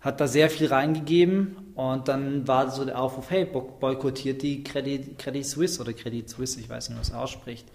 [0.02, 5.18] hat da sehr viel reingegeben und dann war so der Aufruf, hey, boykottiert die Credit,
[5.18, 7.66] Credit Suisse oder Credit Suisse, ich weiß nicht, was ausspricht.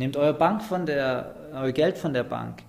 [0.00, 2.62] Nehmt euer Bank von der, euer Geld von der Bank.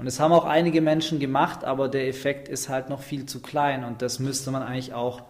[0.00, 3.40] Und es haben auch einige Menschen gemacht, aber der Effekt ist halt noch viel zu
[3.40, 5.22] klein und das müsste man eigentlich auch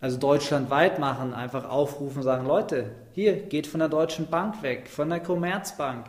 [0.00, 5.10] also deutschlandweit machen, einfach aufrufen, sagen, Leute, hier, geht von der Deutschen Bank weg, von
[5.10, 6.06] der Commerzbank.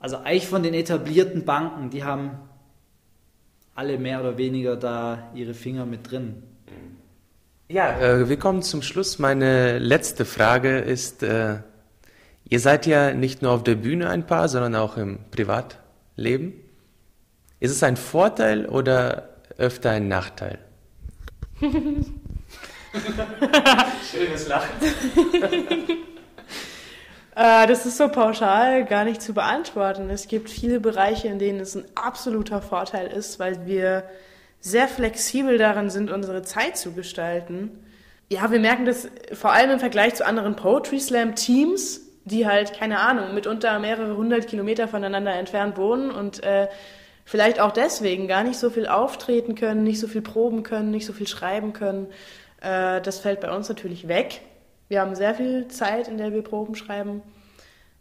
[0.00, 2.32] Also eigentlich von den etablierten Banken, die haben
[3.76, 6.42] alle mehr oder weniger da ihre Finger mit drin.
[7.68, 9.20] Ja, äh, wir kommen zum Schluss.
[9.20, 11.58] Meine letzte Frage ist, äh,
[12.52, 16.52] ihr seid ja nicht nur auf der Bühne ein Paar, sondern auch im Privatleben.
[17.60, 20.58] Ist es ein Vorteil oder öfter ein Nachteil?
[24.12, 24.68] Schönes Lachen.
[27.34, 30.10] Äh, das ist so pauschal gar nicht zu beantworten.
[30.10, 34.04] Es gibt viele Bereiche, in denen es ein absoluter Vorteil ist, weil wir
[34.60, 37.70] sehr flexibel darin sind, unsere Zeit zu gestalten.
[38.28, 42.72] Ja, wir merken das vor allem im Vergleich zu anderen Poetry Slam Teams, die halt,
[42.78, 46.68] keine Ahnung, mitunter mehrere hundert Kilometer voneinander entfernt wohnen und äh,
[47.24, 51.06] vielleicht auch deswegen gar nicht so viel auftreten können, nicht so viel proben können, nicht
[51.06, 52.06] so viel schreiben können.
[52.60, 54.42] Äh, das fällt bei uns natürlich weg.
[54.88, 57.22] Wir haben sehr viel Zeit, in der wir Proben schreiben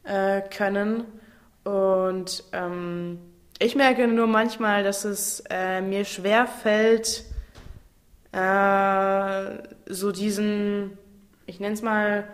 [0.03, 1.05] äh, können.
[1.63, 3.19] Und ähm,
[3.59, 7.23] ich merke nur manchmal, dass es äh, mir schwer fällt,
[8.31, 10.97] äh, so diesen,
[11.45, 12.25] ich nenne es mal,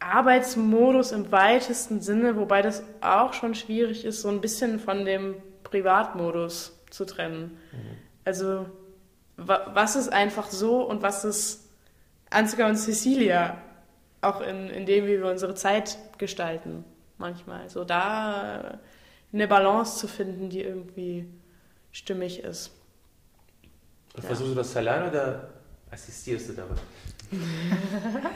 [0.00, 5.34] Arbeitsmodus im weitesten Sinne, wobei das auch schon schwierig ist, so ein bisschen von dem
[5.64, 7.58] Privatmodus zu trennen.
[7.72, 7.96] Mhm.
[8.24, 8.66] Also
[9.36, 11.68] was ist einfach so und was ist
[12.30, 13.58] Ansgar und Cecilia,
[14.20, 16.84] auch in, in dem, wie wir unsere Zeit gestalten
[17.18, 17.68] manchmal.
[17.70, 18.78] So da
[19.32, 21.26] eine Balance zu finden, die irgendwie
[21.92, 22.72] stimmig ist.
[24.14, 24.28] Und ja.
[24.28, 25.50] versuchst du das allein oder
[25.90, 26.74] assistierst du dabei?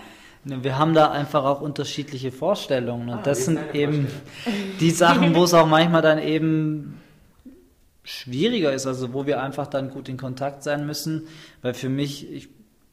[0.44, 4.08] Ne, wir haben da einfach auch unterschiedliche Vorstellungen und ah, das sind eben
[4.80, 7.00] die Sachen, wo es auch manchmal dann eben
[8.04, 11.28] schwieriger ist, also wo wir einfach dann gut in Kontakt sein müssen,
[11.62, 12.48] weil für mich, ich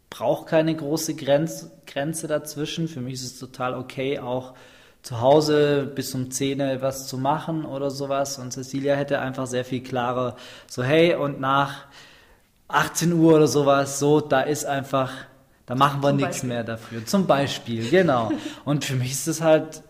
[0.10, 2.88] brauche keine große Grenz, Grenze dazwischen.
[2.88, 4.54] Für mich ist es total okay, auch
[5.02, 8.38] zu Hause bis um 10 was zu machen oder sowas.
[8.38, 10.36] Und Cecilia hätte einfach sehr viel klarer
[10.68, 11.86] so, hey, und nach
[12.68, 15.12] 18 Uhr oder sowas, so, da ist einfach,
[15.70, 17.06] da machen wir nichts mehr dafür.
[17.06, 18.32] Zum Beispiel, genau.
[18.66, 19.84] Und für mich ist das halt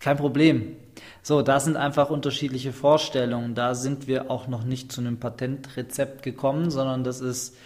[0.00, 0.76] kein Problem.
[1.22, 3.54] So, da sind einfach unterschiedliche Vorstellungen.
[3.54, 7.56] Da sind wir auch noch nicht zu einem Patentrezept gekommen, sondern das ist,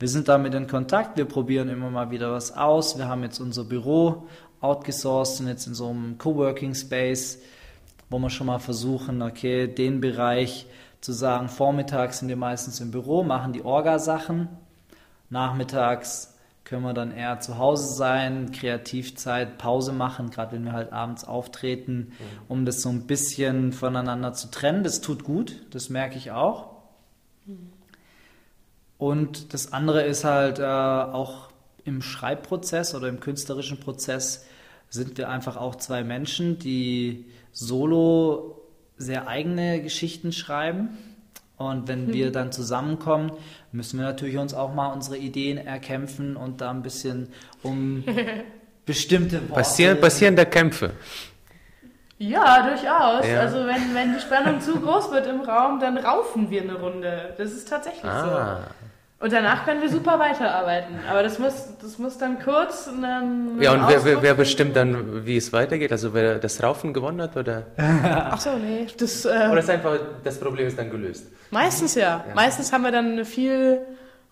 [0.00, 2.98] wir sind damit in Kontakt, wir probieren immer mal wieder was aus.
[2.98, 4.26] Wir haben jetzt unser Büro
[4.60, 7.38] outgesourced, sind jetzt in so einem Coworking Space,
[8.10, 10.66] wo wir schon mal versuchen, okay, den Bereich
[11.00, 14.48] zu sagen, vormittags sind wir meistens im Büro, machen die Orga-Sachen,
[15.30, 16.31] nachmittags
[16.64, 21.24] können wir dann eher zu Hause sein, Kreativzeit, Pause machen, gerade wenn wir halt abends
[21.24, 22.14] auftreten, mhm.
[22.48, 24.84] um das so ein bisschen voneinander zu trennen.
[24.84, 26.70] Das tut gut, das merke ich auch.
[27.46, 27.72] Mhm.
[28.98, 31.48] Und das andere ist halt äh, auch
[31.84, 34.46] im Schreibprozess oder im künstlerischen Prozess
[34.88, 38.60] sind wir einfach auch zwei Menschen, die solo
[38.96, 40.90] sehr eigene Geschichten schreiben.
[41.56, 42.12] Und wenn mhm.
[42.12, 43.32] wir dann zusammenkommen,
[43.70, 47.28] müssen wir natürlich uns auch mal unsere Ideen erkämpfen und da ein bisschen
[47.62, 48.04] um
[48.86, 49.54] bestimmte Worte...
[49.54, 50.92] Passieren, passieren da Kämpfe?
[52.18, 53.26] Ja, durchaus.
[53.26, 53.40] Ja.
[53.40, 57.34] Also wenn, wenn die Spannung zu groß wird im Raum, dann raufen wir eine Runde.
[57.36, 58.58] Das ist tatsächlich ah.
[58.58, 58.81] so.
[59.22, 60.96] Und danach können wir super weiterarbeiten.
[61.08, 62.88] Aber das muss, das muss dann kurz.
[62.88, 65.92] Einen, ja, und wer, wer, wer, bestimmt dann, wie es weitergeht?
[65.92, 67.36] Also wer das Raufen gewonnen hat?
[67.36, 67.66] Oder?
[67.76, 68.88] Ach so, nee.
[68.98, 71.26] Das, äh, oder ist einfach, das Problem ist dann gelöst?
[71.52, 72.24] Meistens ja.
[72.26, 72.34] ja.
[72.34, 73.78] Meistens haben wir dann eine viel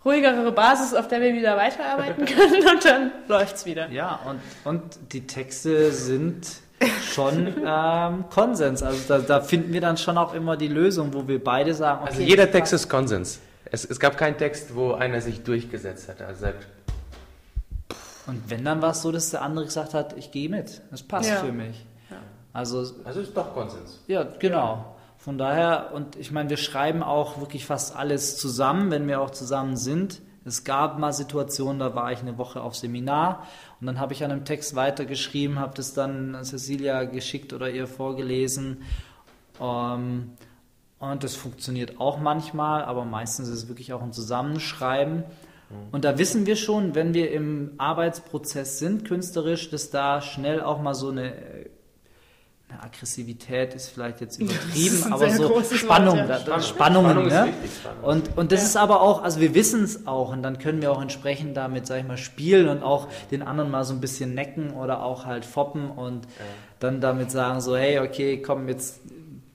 [0.04, 3.88] ruhigere Basis, auf der wir wieder weiterarbeiten können und dann läuft es wieder.
[3.90, 4.82] Ja, und, und
[5.12, 6.48] die Texte sind
[7.12, 8.82] schon ähm, Konsens.
[8.82, 12.00] Also da, da, finden wir dann schon auch immer die Lösung, wo wir beide sagen,
[12.00, 13.38] also okay, also jeder Text ist Konsens.
[13.70, 16.20] Es, es gab keinen Text, wo einer sich durchgesetzt hat.
[16.20, 16.66] Er sagt.
[18.26, 20.82] Und wenn dann war es so, dass der andere gesagt hat, ich gehe mit.
[20.90, 21.36] Das passt ja.
[21.36, 21.84] für mich.
[22.10, 22.16] Ja.
[22.52, 24.00] Also, also ist doch Konsens.
[24.06, 24.96] Ja, genau.
[25.18, 29.30] Von daher, und ich meine, wir schreiben auch wirklich fast alles zusammen, wenn wir auch
[29.30, 30.22] zusammen sind.
[30.44, 33.46] Es gab mal Situationen, da war ich eine Woche auf Seminar
[33.78, 37.86] und dann habe ich an einem Text weitergeschrieben, habe das dann Cecilia geschickt oder ihr
[37.86, 38.82] vorgelesen.
[39.60, 40.32] Ähm,
[41.00, 45.16] und das funktioniert auch manchmal, aber meistens ist es wirklich auch ein Zusammenschreiben.
[45.16, 45.24] Mhm.
[45.92, 50.82] Und da wissen wir schon, wenn wir im Arbeitsprozess sind, künstlerisch, dass da schnell auch
[50.82, 51.32] mal so eine,
[52.68, 56.38] eine Aggressivität ist vielleicht jetzt übertrieben, aber so Spannung, Wort, ja.
[56.40, 57.30] da, Spannungen.
[57.30, 57.48] Spannung ne?
[58.02, 58.66] Und, und das ja.
[58.66, 61.86] ist aber auch, also wir wissen es auch und dann können wir auch entsprechend damit,
[61.86, 65.24] sag ich mal, spielen und auch den anderen mal so ein bisschen necken oder auch
[65.24, 66.44] halt foppen und ja.
[66.78, 69.00] dann damit sagen so, hey, okay, komm, jetzt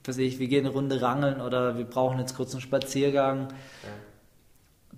[0.08, 3.48] weiß ich, wir gehen eine Runde rangeln oder wir brauchen jetzt kurz einen Spaziergang.
[3.48, 3.88] Ja.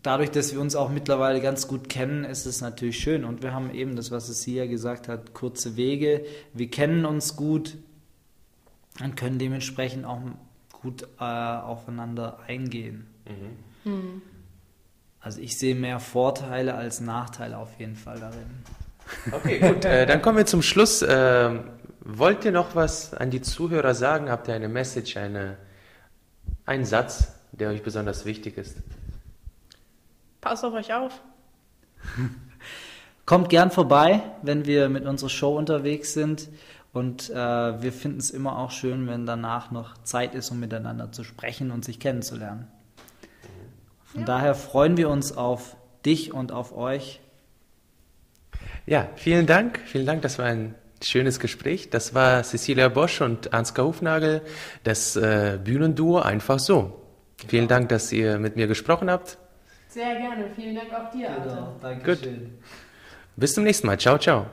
[0.02, 3.24] Dadurch, dass wir uns auch mittlerweile ganz gut kennen, ist es natürlich schön.
[3.24, 6.24] Und wir haben eben das, was es hier gesagt hat, kurze Wege.
[6.54, 7.76] Wir kennen uns gut
[9.02, 10.20] und können dementsprechend auch
[10.70, 13.06] gut äh, aufeinander eingehen.
[13.84, 13.92] Mhm.
[13.92, 14.22] Mhm.
[15.20, 18.62] Also ich sehe mehr Vorteile als Nachteile auf jeden Fall darin.
[19.32, 19.84] Okay, gut.
[19.84, 21.04] äh, dann kommen wir zum Schluss.
[21.06, 21.64] Ähm,
[22.10, 24.30] Wollt ihr noch was an die Zuhörer sagen?
[24.30, 25.58] Habt ihr eine Message, eine,
[26.64, 28.78] einen Satz, der euch besonders wichtig ist?
[30.40, 31.20] Passt auf euch auf.
[33.26, 36.48] Kommt gern vorbei, wenn wir mit unserer Show unterwegs sind.
[36.94, 41.12] Und äh, wir finden es immer auch schön, wenn danach noch Zeit ist, um miteinander
[41.12, 42.68] zu sprechen und sich kennenzulernen.
[44.04, 44.26] Von ja.
[44.26, 47.20] daher freuen wir uns auf dich und auf euch.
[48.86, 49.78] Ja, vielen Dank.
[49.84, 50.22] Vielen Dank.
[50.22, 51.90] Das war ein Schönes Gespräch.
[51.90, 54.42] Das war Cecilia Bosch und Ansgar Hufnagel,
[54.84, 57.00] das äh, Bühnenduo einfach so.
[57.46, 59.38] Vielen Dank, dass ihr mit mir gesprochen habt.
[59.88, 60.50] Sehr gerne.
[60.54, 61.52] Vielen Dank auch dir, Arthur.
[61.52, 62.28] Genau, danke Gut.
[63.36, 63.98] Bis zum nächsten Mal.
[63.98, 64.46] Ciao, ciao.